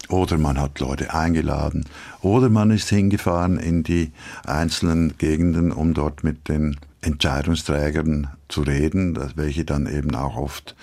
[0.10, 1.86] oder man hat Leute eingeladen
[2.22, 4.12] oder man ist hingefahren in die
[4.46, 10.76] einzelnen Gegenden, um dort mit den Entscheidungsträgern zu reden, welche dann eben auch oft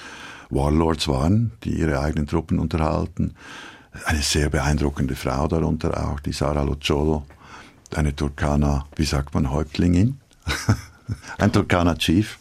[0.50, 3.34] Warlords waren, die ihre eigenen Truppen unterhalten.
[4.04, 7.26] Eine sehr beeindruckende Frau darunter auch, die Sarah Locciolo,
[7.94, 10.20] eine Turkana, wie sagt man, Häuptlingin,
[11.38, 12.38] ein Turkana Chief.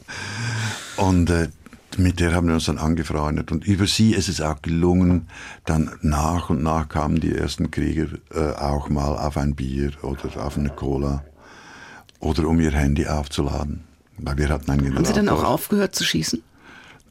[0.97, 1.49] Und äh,
[1.97, 3.51] mit der haben wir uns dann angefreundet.
[3.51, 5.27] Und über sie ist es auch gelungen,
[5.65, 10.45] dann nach und nach kamen die ersten Krieger äh, auch mal auf ein Bier oder
[10.45, 11.23] auf eine Cola
[12.19, 13.83] oder um ihr Handy aufzuladen.
[14.17, 16.41] Weil wir hatten einen Haben Sie dann auch aufgehört zu schießen?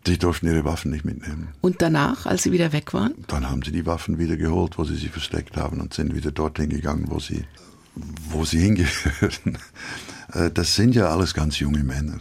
[0.06, 1.48] Die durften ihre Waffen nicht mitnehmen.
[1.60, 3.14] Und danach, als sie wieder weg waren?
[3.26, 6.30] Dann haben sie die Waffen wieder geholt, wo sie sie versteckt haben und sind wieder
[6.30, 7.44] dorthin gegangen, wo sie,
[8.30, 9.58] wo sie hingehören.
[10.34, 12.20] Äh, das sind ja alles ganz junge Männer.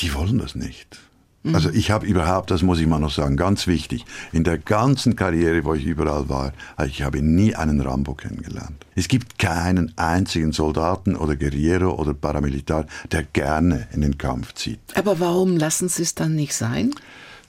[0.00, 0.98] Die wollen das nicht.
[1.44, 1.54] Mhm.
[1.54, 5.14] Also ich habe überhaupt, das muss ich mal noch sagen, ganz wichtig, in der ganzen
[5.14, 6.52] Karriere, wo ich überall war,
[6.86, 8.84] ich habe nie einen Rambo kennengelernt.
[8.96, 14.80] Es gibt keinen einzigen Soldaten oder Guerriero oder Paramilitar, der gerne in den Kampf zieht.
[14.94, 16.94] Aber warum lassen Sie es dann nicht sein?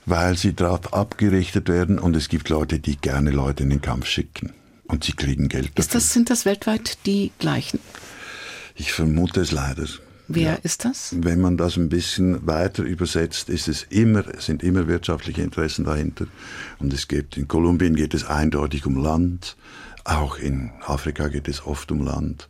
[0.04, 4.06] Weil sie darauf abgerichtet werden und es gibt Leute, die gerne Leute in den Kampf
[4.06, 4.52] schicken.
[4.86, 5.80] Und sie kriegen Geld dafür.
[5.80, 7.80] Ist das, sind das weltweit die gleichen?
[8.76, 9.86] Ich vermute es leider.
[10.28, 10.58] Wer ja.
[10.62, 11.14] ist das?
[11.16, 16.26] Wenn man das ein bisschen weiter übersetzt, ist es immer, sind immer wirtschaftliche Interessen dahinter.
[16.78, 19.56] Und es geht, in Kolumbien geht es eindeutig um Land.
[20.04, 22.48] Auch in Afrika geht es oft um Land.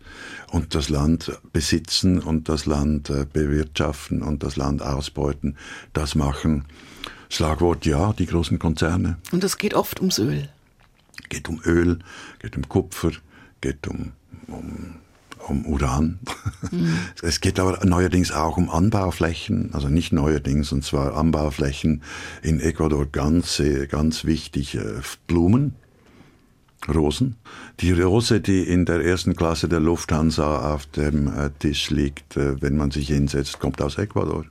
[0.51, 5.57] Und das Land besitzen und das Land äh, bewirtschaften und das Land ausbeuten,
[5.93, 6.65] das machen,
[7.29, 9.19] Schlagwort ja, die großen Konzerne.
[9.33, 10.49] Und es geht oft ums Öl.
[11.29, 11.99] Geht um Öl,
[12.39, 13.13] geht um Kupfer,
[13.61, 14.13] geht um,
[14.47, 14.97] um
[15.49, 16.19] um Uran.
[16.71, 16.99] Mhm.
[17.23, 22.03] Es geht aber neuerdings auch um Anbauflächen, also nicht neuerdings, und zwar Anbauflächen
[22.43, 25.75] in Ecuador ganz, ganz wichtig, äh, Blumen,
[26.89, 27.37] Rosen.
[27.81, 32.61] Die Rose, die in der ersten Klasse der Lufthansa auf dem äh, Tisch liegt, äh,
[32.61, 34.45] wenn man sich hinsetzt, kommt aus Ecuador.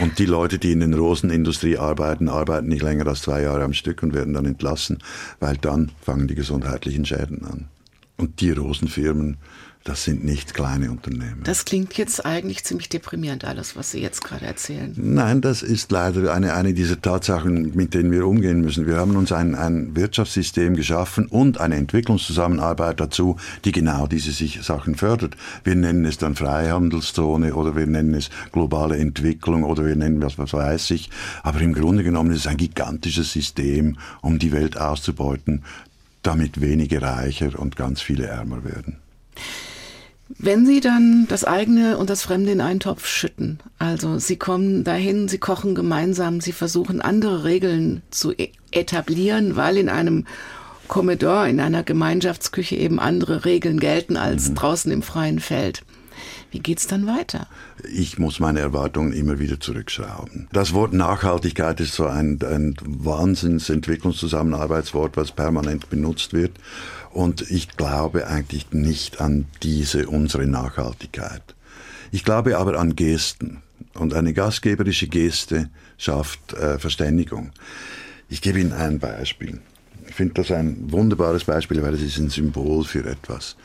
[0.00, 3.72] Und die Leute, die in der Rosenindustrie arbeiten, arbeiten nicht länger als zwei Jahre am
[3.72, 4.98] Stück und werden dann entlassen,
[5.38, 7.68] weil dann fangen die gesundheitlichen Schäden an.
[8.16, 9.38] Und die Rosenfirmen
[9.84, 11.42] das sind nicht kleine Unternehmen.
[11.44, 14.94] Das klingt jetzt eigentlich ziemlich deprimierend, alles, was Sie jetzt gerade erzählen.
[14.96, 18.86] Nein, das ist leider eine, eine dieser Tatsachen, mit denen wir umgehen müssen.
[18.86, 24.94] Wir haben uns ein, ein Wirtschaftssystem geschaffen und eine Entwicklungszusammenarbeit dazu, die genau diese Sachen
[24.94, 25.36] fördert.
[25.64, 30.38] Wir nennen es dann Freihandelszone oder wir nennen es globale Entwicklung oder wir nennen es,
[30.38, 31.10] was weiß ich.
[31.42, 35.62] Aber im Grunde genommen ist es ein gigantisches System, um die Welt auszubeuten,
[36.22, 38.96] damit wenige reicher und ganz viele ärmer werden.
[40.28, 44.82] Wenn Sie dann das eigene und das Fremde in einen Topf schütten, also Sie kommen
[44.82, 50.26] dahin, Sie kochen gemeinsam, Sie versuchen andere Regeln zu e- etablieren, weil in einem
[50.88, 54.54] Commodore, in einer Gemeinschaftsküche eben andere Regeln gelten als mhm.
[54.54, 55.82] draußen im freien Feld.
[56.50, 57.46] Wie geht's dann weiter?
[57.92, 60.48] Ich muss meine Erwartungen immer wieder zurückschrauben.
[60.52, 66.52] Das Wort Nachhaltigkeit ist so ein, ein Wahnsinnsentwicklungszusammenarbeitswort, was permanent benutzt wird.
[67.10, 71.42] Und ich glaube eigentlich nicht an diese unsere Nachhaltigkeit.
[72.10, 73.62] Ich glaube aber an Gesten.
[73.94, 77.50] Und eine gastgeberische Geste schafft äh, Verständigung.
[78.28, 79.60] Ich gebe Ihnen ein Beispiel.
[80.14, 83.56] Ich finde das ein wunderbares Beispiel, weil es ist ein Symbol für etwas.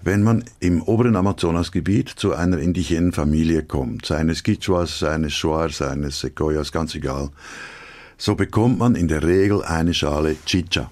[0.00, 6.18] Wenn man im oberen Amazonasgebiet zu einer indigenen Familie kommt, seines Quichuas, seines Shuar, seines
[6.18, 7.30] Sequoias, ganz egal,
[8.18, 10.90] so bekommt man in der Regel eine Schale Chicha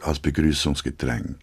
[0.00, 1.38] als Begrüßungsgetränk.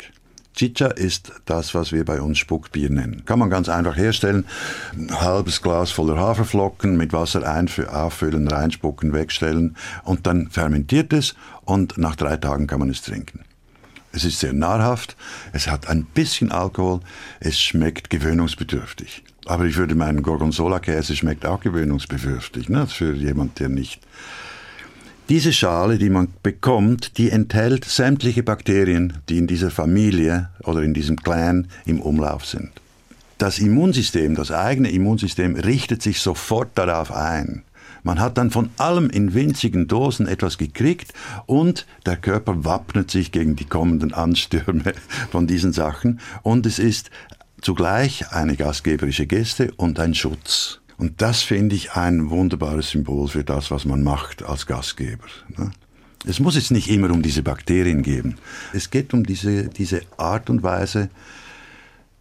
[0.59, 3.23] Chicha ist das, was wir bei uns Spuckbier nennen.
[3.23, 4.43] Kann man ganz einfach herstellen.
[4.91, 7.43] Ein halbes Glas voller Haferflocken mit Wasser
[7.89, 13.45] auffüllen, reinspucken, wegstellen und dann fermentiert es und nach drei Tagen kann man es trinken.
[14.11, 15.15] Es ist sehr nahrhaft,
[15.53, 16.99] es hat ein bisschen Alkohol,
[17.39, 19.23] es schmeckt gewöhnungsbedürftig.
[19.45, 22.85] Aber ich würde meinen Gorgonzola-Käse schmeckt auch gewöhnungsbedürftig, ne?
[22.85, 24.01] für jemand, der nicht.
[25.29, 30.95] Diese Schale, die man bekommt, die enthält sämtliche Bakterien, die in dieser Familie oder in
[30.95, 32.71] diesem Clan im Umlauf sind.
[33.37, 37.61] Das Immunsystem, das eigene Immunsystem richtet sich sofort darauf ein.
[38.01, 41.13] Man hat dann von allem in winzigen Dosen etwas gekriegt
[41.45, 44.93] und der Körper wappnet sich gegen die kommenden Anstürme
[45.31, 47.11] von diesen Sachen und es ist
[47.61, 50.79] zugleich eine gastgeberische Geste und ein Schutz.
[50.99, 55.23] Und das finde ich ein wunderbares Symbol für das, was man macht als Gastgeber.
[55.57, 55.71] Ne?
[56.27, 58.35] Es muss jetzt nicht immer um diese Bakterien gehen.
[58.73, 61.09] Es geht um diese, diese Art und Weise,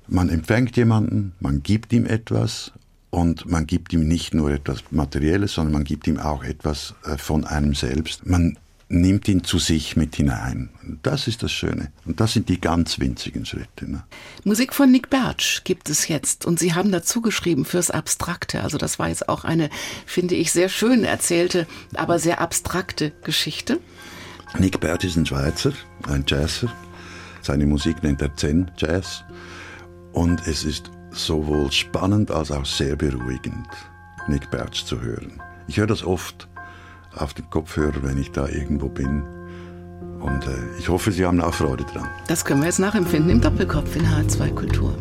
[0.07, 2.73] man empfängt jemanden, man gibt ihm etwas
[3.11, 7.19] und man gibt ihm nicht nur etwas Materielles, sondern man gibt ihm auch etwas äh,
[7.19, 8.27] von einem selbst.
[8.27, 8.57] Man
[8.89, 10.71] nimmt ihn zu sich mit hinein.
[11.03, 11.93] Das ist das Schöne.
[12.07, 13.91] Und das sind die ganz winzigen Schritte.
[13.91, 14.05] Ne?
[14.45, 16.47] Musik von Nick Bertsch gibt es jetzt.
[16.47, 18.63] Und Sie haben dazu geschrieben fürs Abstrakte.
[18.63, 19.69] Also das war jetzt auch eine,
[20.07, 23.79] finde ich, sehr schön erzählte, aber sehr abstrakte Geschichte.
[24.59, 25.73] Nick Bertsch ist ein Schweizer,
[26.07, 26.73] ein Jazzer.
[27.43, 29.23] Seine Musik nennt er Zen Jazz.
[30.13, 33.69] Und es ist sowohl spannend als auch sehr beruhigend,
[34.27, 35.43] Nick Bertsch zu hören.
[35.67, 36.48] Ich höre das oft
[37.15, 39.23] auf dem Kopfhörer, wenn ich da irgendwo bin.
[40.21, 42.09] Und äh, ich hoffe, Sie haben auch Freude dran.
[42.27, 44.95] Das können wir jetzt nachempfinden im Doppelkopf in H2 Kultur.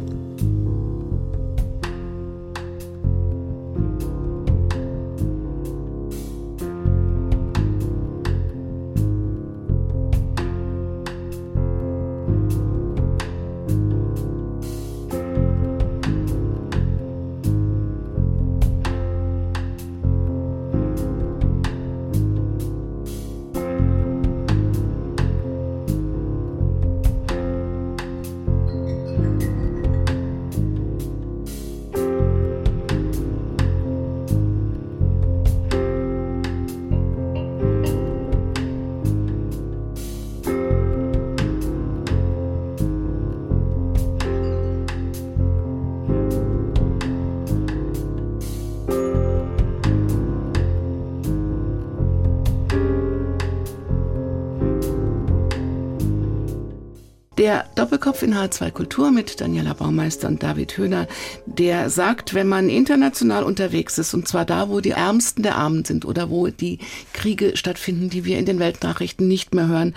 [57.77, 61.07] Doppelkopf in H2 Kultur mit Daniela Baumeister und David Höhner,
[61.45, 65.85] der sagt, wenn man international unterwegs ist, und zwar da, wo die Ärmsten der Armen
[65.85, 66.79] sind oder wo die
[67.13, 69.93] Kriege stattfinden, die wir in den Weltnachrichten nicht mehr hören,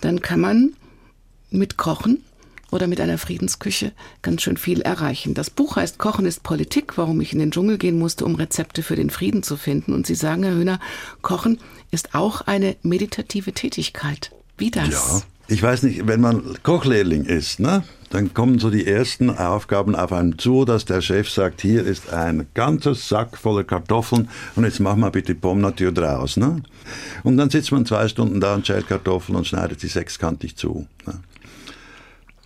[0.00, 0.72] dann kann man
[1.50, 2.24] mit Kochen
[2.72, 5.34] oder mit einer Friedensküche ganz schön viel erreichen.
[5.34, 8.82] Das Buch heißt Kochen ist Politik, warum ich in den Dschungel gehen musste, um Rezepte
[8.82, 9.92] für den Frieden zu finden.
[9.92, 10.80] Und Sie sagen, Herr Höhner,
[11.22, 11.60] Kochen
[11.92, 14.32] ist auch eine meditative Tätigkeit.
[14.58, 14.90] Wie das?
[14.90, 19.96] Ja ich weiß nicht, wenn man Kochlehrling ist, ne, dann kommen so die ersten Aufgaben
[19.96, 24.64] auf einen zu, dass der Chef sagt, hier ist ein ganzer Sack voller Kartoffeln und
[24.64, 26.36] jetzt mach mal bitte Pommes nature draus.
[26.36, 26.62] Ne?
[27.24, 30.86] Und dann sitzt man zwei Stunden da und schält Kartoffeln und schneidet sie sechskantig zu.
[31.04, 31.14] Ne?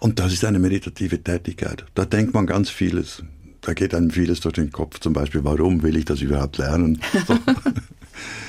[0.00, 1.84] Und das ist eine meditative Tätigkeit.
[1.94, 3.22] Da denkt man ganz vieles.
[3.60, 5.00] Da geht einem vieles durch den Kopf.
[5.00, 7.00] Zum Beispiel, warum will ich das überhaupt lernen?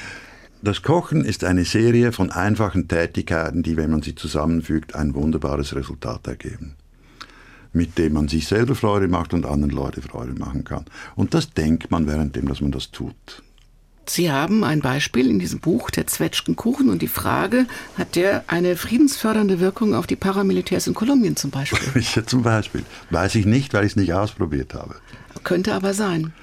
[0.65, 5.75] Das Kochen ist eine Serie von einfachen Tätigkeiten, die, wenn man sie zusammenfügt, ein wunderbares
[5.75, 6.73] Resultat ergeben.
[7.71, 10.85] Mit dem man sich selber Freude macht und anderen Leute Freude machen kann.
[11.15, 13.43] Und das denkt man währenddem, dass man das tut.
[14.07, 18.75] Sie haben ein Beispiel in diesem Buch, der Zwetschgenkuchen, und die Frage, hat der eine
[18.75, 22.01] friedensfördernde Wirkung auf die Paramilitärs in Kolumbien zum Beispiel?
[22.15, 22.83] ja, zum Beispiel.
[23.11, 24.95] Weiß ich nicht, weil ich es nicht ausprobiert habe.
[25.43, 26.33] Könnte aber sein.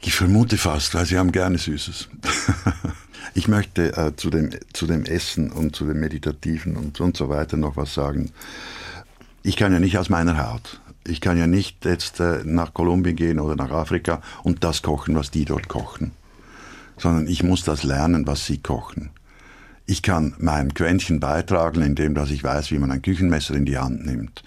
[0.00, 2.08] Ich vermute fast, weil sie haben gerne Süßes.
[3.36, 7.28] Ich möchte äh, zu, dem, zu dem Essen und zu dem Meditativen und, und so
[7.28, 8.30] weiter noch was sagen.
[9.42, 10.80] Ich kann ja nicht aus meiner Haut.
[11.04, 15.16] Ich kann ja nicht jetzt äh, nach Kolumbien gehen oder nach Afrika und das kochen,
[15.16, 16.12] was die dort kochen.
[16.96, 19.10] Sondern ich muss das lernen, was sie kochen.
[19.84, 23.78] Ich kann mein Quäntchen beitragen, indem dass ich weiß, wie man ein Küchenmesser in die
[23.78, 24.44] Hand nimmt.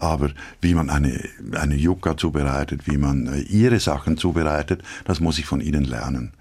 [0.00, 0.30] Aber
[0.62, 5.44] wie man eine, eine Yucca zubereitet, wie man äh, ihre Sachen zubereitet, das muss ich
[5.44, 6.32] von ihnen lernen.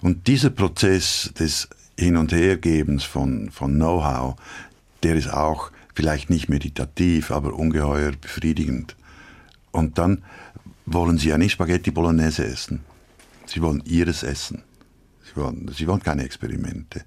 [0.00, 1.68] Und dieser Prozess des
[1.98, 4.36] Hin- und Hergebens von, von Know-how,
[5.02, 8.94] der ist auch vielleicht nicht meditativ, aber ungeheuer befriedigend.
[9.72, 10.22] Und dann
[10.86, 12.80] wollen Sie ja nicht Spaghetti Bolognese essen.
[13.44, 14.62] Sie wollen Ihres essen.
[15.24, 17.02] Sie wollen, Sie wollen keine Experimente.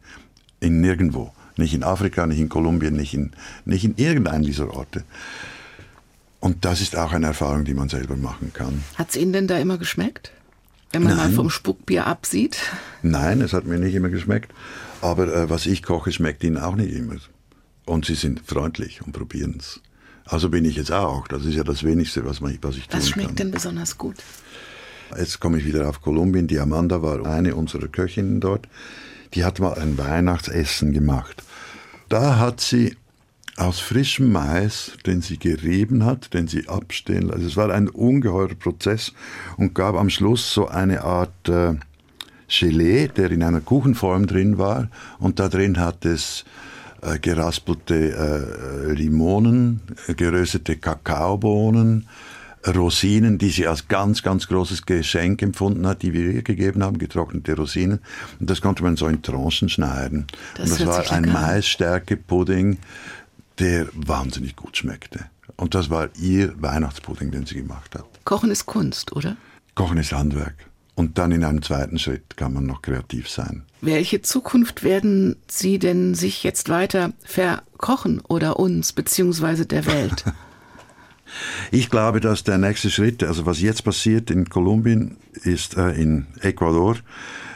[0.60, 1.32] In nirgendwo.
[1.56, 3.32] Nicht in Afrika, nicht in Kolumbien, nicht in,
[3.64, 5.06] nicht in irgendeinem dieser Orte.
[6.44, 8.84] Und das ist auch eine Erfahrung, die man selber machen kann.
[8.96, 10.34] Hat es Ihnen denn da immer geschmeckt?
[10.92, 11.30] Wenn man Nein.
[11.30, 12.58] mal vom Spuckbier absieht?
[13.02, 14.52] Nein, es hat mir nicht immer geschmeckt.
[15.00, 17.16] Aber äh, was ich koche, schmeckt Ihnen auch nicht immer.
[17.86, 19.80] Und Sie sind freundlich und probieren es.
[20.26, 21.30] Also bin ich jetzt auch.
[21.30, 23.36] Das ist ja das Wenigste, was, man, was ich tun Was schmeckt kann.
[23.38, 24.18] denn besonders gut?
[25.18, 26.48] Jetzt komme ich wieder auf Kolumbien.
[26.48, 28.68] Die Amanda war eine unserer Köchinnen dort.
[29.34, 31.42] Die hat mal ein Weihnachtsessen gemacht.
[32.10, 32.98] Da hat sie
[33.58, 37.32] aus frischem Mais, den sie gerieben hat, den sie abstehen.
[37.32, 39.14] Also es war ein ungeheurer Prozess
[39.58, 41.76] und gab am Schluss so eine Art äh,
[42.48, 44.90] Gelee, der in einer Kuchenform drin war
[45.20, 46.46] und da drin hat es
[47.02, 49.82] äh, geraspelte äh, Limonen,
[50.16, 52.08] geröstete Kakaobohnen,
[52.66, 56.98] Rosinen, die sie als ganz, ganz großes Geschenk empfunden hat, die wir ihr gegeben haben,
[56.98, 58.00] getrocknete Rosinen.
[58.40, 60.28] Und das konnte man so in Tranchen schneiden.
[60.56, 62.78] Das und das war ein Maisstärke-Pudding
[63.60, 65.26] der wahnsinnig gut schmeckte.
[65.56, 68.06] Und das war ihr Weihnachtspudding, den sie gemacht hat.
[68.26, 69.38] Kochen ist Kunst, oder?
[69.76, 70.56] Kochen ist Handwerk.
[70.96, 73.64] Und dann in einem zweiten Schritt kann man noch kreativ sein.
[73.82, 80.24] Welche Zukunft werden Sie denn sich jetzt weiter verkochen oder uns beziehungsweise der Welt?
[81.72, 86.28] ich glaube, dass der nächste Schritt, also was jetzt passiert in Kolumbien, ist äh, in
[86.42, 86.98] Ecuador,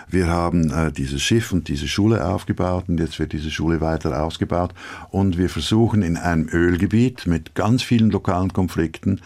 [0.10, 4.24] wir haben äh, dieses Schiff und diese Schule aufgebaut und jetzt wird diese Schule weiter
[4.24, 4.74] ausgebaut
[5.10, 9.22] und wir versuchen in einem Ölgebiet mit ganz vielen lokalen Konflikten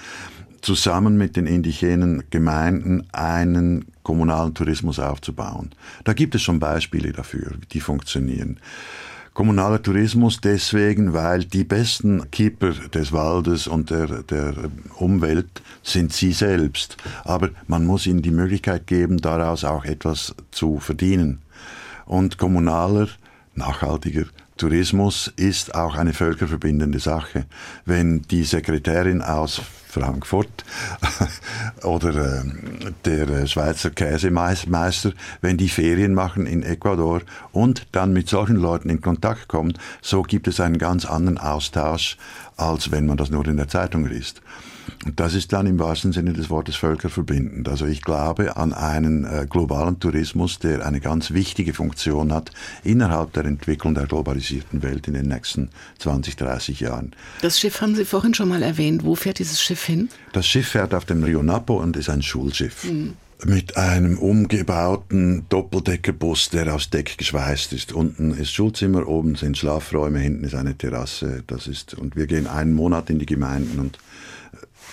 [0.61, 5.71] zusammen mit den indigenen Gemeinden einen kommunalen Tourismus aufzubauen.
[6.03, 8.59] Da gibt es schon Beispiele dafür, die funktionieren.
[9.34, 14.53] Kommunaler Tourismus deswegen, weil die besten Keeper des Waldes und der, der
[14.97, 16.97] Umwelt sind sie selbst.
[17.23, 21.39] Aber man muss ihnen die Möglichkeit geben, daraus auch etwas zu verdienen.
[22.05, 23.07] Und kommunaler,
[23.55, 24.25] nachhaltiger
[24.57, 27.45] Tourismus ist auch eine völkerverbindende Sache.
[27.86, 30.65] Wenn die Sekretärin aus Frankfurt
[31.84, 32.43] oder äh,
[33.05, 37.21] der äh, Schweizer Käsemeister, wenn die Ferien machen in Ecuador
[37.51, 42.17] und dann mit solchen Leuten in Kontakt kommen, so gibt es einen ganz anderen Austausch,
[42.62, 44.41] als wenn man das nur in der Zeitung liest.
[45.05, 47.68] Und das ist dann im wahrsten Sinne des Wortes völkerverbindend.
[47.68, 52.51] Also ich glaube an einen äh, globalen Tourismus, der eine ganz wichtige Funktion hat
[52.84, 57.14] innerhalb der Entwicklung der globalisierten Welt in den nächsten 20, 30 Jahren.
[57.41, 59.03] Das Schiff haben Sie vorhin schon mal erwähnt.
[59.03, 60.09] Wo fährt dieses Schiff hin?
[60.34, 62.84] Das Schiff fährt auf dem Rio Napo und ist ein Schulschiff.
[62.84, 63.14] Mhm
[63.46, 67.94] mit einem umgebauten Doppeldeckerbus, der aufs Deck geschweißt ist.
[67.94, 71.44] Unten ist Schulzimmer, oben sind Schlafräume, hinten ist eine Terrasse.
[71.48, 73.98] Das ist, und wir gehen einen Monat in die Gemeinden und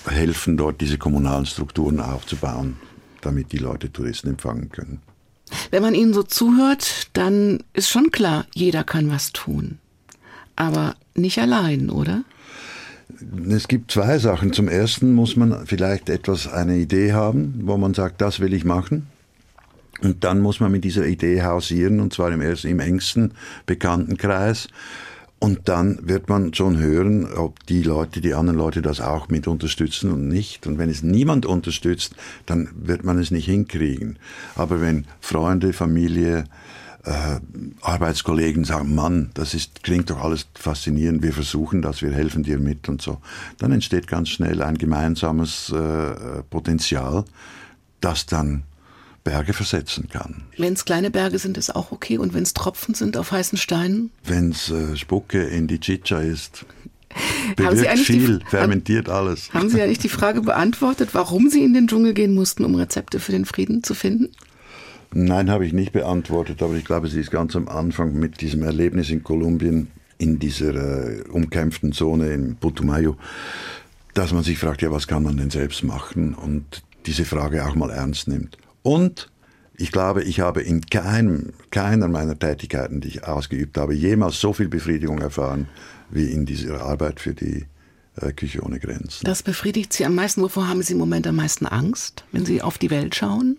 [0.07, 2.77] helfen, dort diese kommunalen Strukturen aufzubauen,
[3.21, 5.01] damit die Leute Touristen empfangen können.
[5.71, 9.79] Wenn man ihnen so zuhört, dann ist schon klar, jeder kann was tun.
[10.57, 12.25] Aber nicht allein, oder?
[13.51, 14.53] Es gibt zwei Sachen.
[14.53, 18.64] Zum ersten muss man vielleicht etwas, eine Idee haben, wo man sagt, das will ich
[18.64, 19.09] machen.
[20.01, 23.33] Und dann muss man mit dieser Idee hausieren, und zwar im, ersten, im engsten
[23.66, 24.69] Bekanntenkreis.
[25.41, 29.47] Und dann wird man schon hören, ob die Leute, die anderen Leute das auch mit
[29.47, 30.66] unterstützen und nicht.
[30.66, 32.14] Und wenn es niemand unterstützt,
[32.47, 34.19] dann wird man es nicht hinkriegen.
[34.57, 36.45] Aber wenn Freunde, Familie,
[37.05, 37.41] äh,
[37.81, 42.59] Arbeitskollegen sagen, Mann, das ist, klingt doch alles faszinierend, wir versuchen das, wir helfen dir
[42.59, 43.19] mit und so,
[43.59, 47.25] dann entsteht ganz schnell ein gemeinsames äh, Potenzial,
[48.01, 48.65] das dann
[49.25, 50.45] Berge versetzen kann.
[50.57, 52.17] Wenn es kleine Berge sind, ist auch okay.
[52.17, 54.11] Und wenn es Tropfen sind auf heißen Steinen?
[54.25, 56.65] Wenn es äh, Spucke in die Chicha ist.
[57.57, 59.53] Bewirkt viel, die, fermentiert haben, alles.
[59.53, 63.19] Haben Sie eigentlich die Frage beantwortet, warum Sie in den Dschungel gehen mussten, um Rezepte
[63.19, 64.29] für den Frieden zu finden?
[65.13, 68.63] Nein, habe ich nicht beantwortet, aber ich glaube, sie ist ganz am Anfang mit diesem
[68.63, 69.89] Erlebnis in Kolumbien,
[70.19, 73.17] in dieser äh, umkämpften Zone in Putumayo,
[74.15, 77.75] dass man sich fragt, ja, was kann man denn selbst machen und diese Frage auch
[77.75, 78.59] mal ernst nimmt.
[78.83, 79.31] Und
[79.77, 84.53] ich glaube, ich habe in keinem, keiner meiner Tätigkeiten, die ich ausgeübt habe, jemals so
[84.53, 85.69] viel Befriedigung erfahren
[86.11, 87.65] wie in dieser Arbeit für die
[88.17, 89.25] äh, Küche ohne Grenzen.
[89.25, 90.43] Das befriedigt Sie am meisten.
[90.43, 93.59] Wovor haben Sie im Moment am meisten Angst, wenn Sie auf die Welt schauen?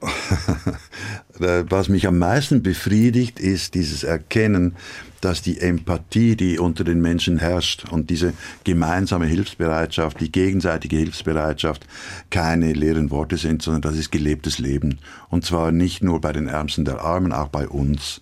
[1.38, 4.76] Was mich am meisten befriedigt, ist dieses Erkennen,
[5.20, 8.32] dass die Empathie, die unter den Menschen herrscht und diese
[8.64, 11.86] gemeinsame Hilfsbereitschaft, die gegenseitige Hilfsbereitschaft
[12.30, 14.98] keine leeren Worte sind, sondern das ist gelebtes Leben.
[15.28, 18.20] Und zwar nicht nur bei den Ärmsten der Armen, auch bei uns.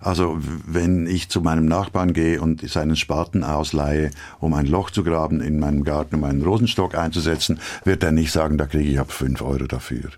[0.00, 4.10] Also wenn ich zu meinem Nachbarn gehe und seinen Spaten ausleihe,
[4.40, 8.32] um ein Loch zu graben in meinem Garten, um einen Rosenstock einzusetzen, wird er nicht
[8.32, 10.10] sagen, da kriege ich ab fünf Euro dafür.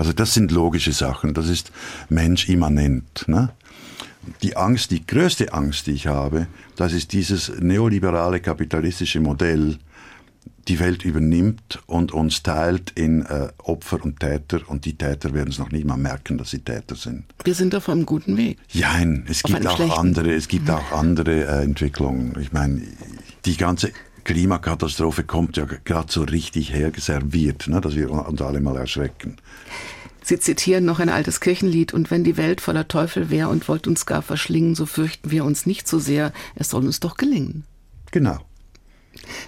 [0.00, 1.72] Also das sind logische Sachen, das ist
[2.08, 3.28] menschimmanent.
[3.28, 3.50] Ne?
[4.40, 6.46] Die Angst, die größte Angst, die ich habe,
[6.76, 9.76] das ist dieses neoliberale kapitalistische Modell,
[10.68, 15.50] die Welt übernimmt und uns teilt in äh, Opfer und Täter und die Täter werden
[15.50, 17.24] es noch nicht mal merken, dass sie Täter sind.
[17.44, 18.56] Wir sind auf einem guten Weg.
[18.70, 18.94] Ja,
[19.26, 19.98] es gibt auch schlechten.
[19.98, 22.34] andere, es gibt auch andere äh, Entwicklungen.
[22.40, 22.80] Ich meine,
[23.44, 23.92] die ganze
[24.24, 29.36] Klimakatastrophe kommt ja gerade so richtig hergeserviert, ne, dass wir uns alle mal erschrecken.
[30.22, 33.86] Sie zitieren noch ein altes Kirchenlied, und wenn die Welt voller Teufel wäre und wollt
[33.86, 37.64] uns gar verschlingen, so fürchten wir uns nicht so sehr, es soll uns doch gelingen.
[38.10, 38.38] Genau.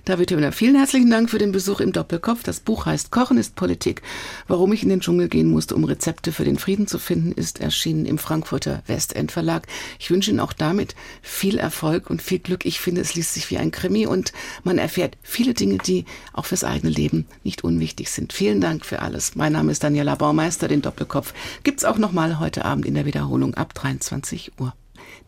[0.05, 2.43] David Höhner, vielen herzlichen Dank für den Besuch im Doppelkopf.
[2.43, 4.03] Das Buch heißt Kochen ist Politik.
[4.49, 7.61] Warum ich in den Dschungel gehen musste, um Rezepte für den Frieden zu finden, ist
[7.61, 9.67] erschienen im Frankfurter Westend Verlag.
[9.99, 12.65] Ich wünsche Ihnen auch damit viel Erfolg und viel Glück.
[12.65, 14.33] Ich finde, es liest sich wie ein Krimi und
[14.65, 18.33] man erfährt viele Dinge, die auch fürs eigene Leben nicht unwichtig sind.
[18.33, 19.35] Vielen Dank für alles.
[19.37, 20.69] Mein Name ist Daniela Baumeister.
[20.69, 24.75] Den Doppelkopf gibt's auch nochmal heute Abend in der Wiederholung ab 23 Uhr.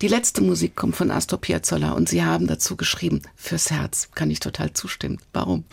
[0.03, 4.09] Die letzte Musik kommt von Astor Piazzolla und Sie haben dazu geschrieben, fürs Herz.
[4.15, 5.19] Kann ich total zustimmen.
[5.33, 5.65] Warum?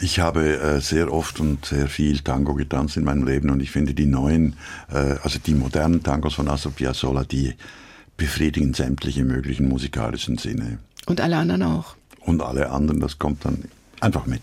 [0.00, 3.70] Ich habe äh, sehr oft und sehr viel Tango getanzt in meinem Leben und ich
[3.70, 4.56] finde die neuen,
[4.90, 7.54] äh, also die modernen Tangos von Astor Piazzolla, die
[8.16, 10.78] befriedigen sämtliche möglichen musikalischen Sinne.
[11.06, 11.96] Und alle anderen auch.
[12.20, 13.64] Und alle anderen, das kommt dann
[14.00, 14.42] einfach mit.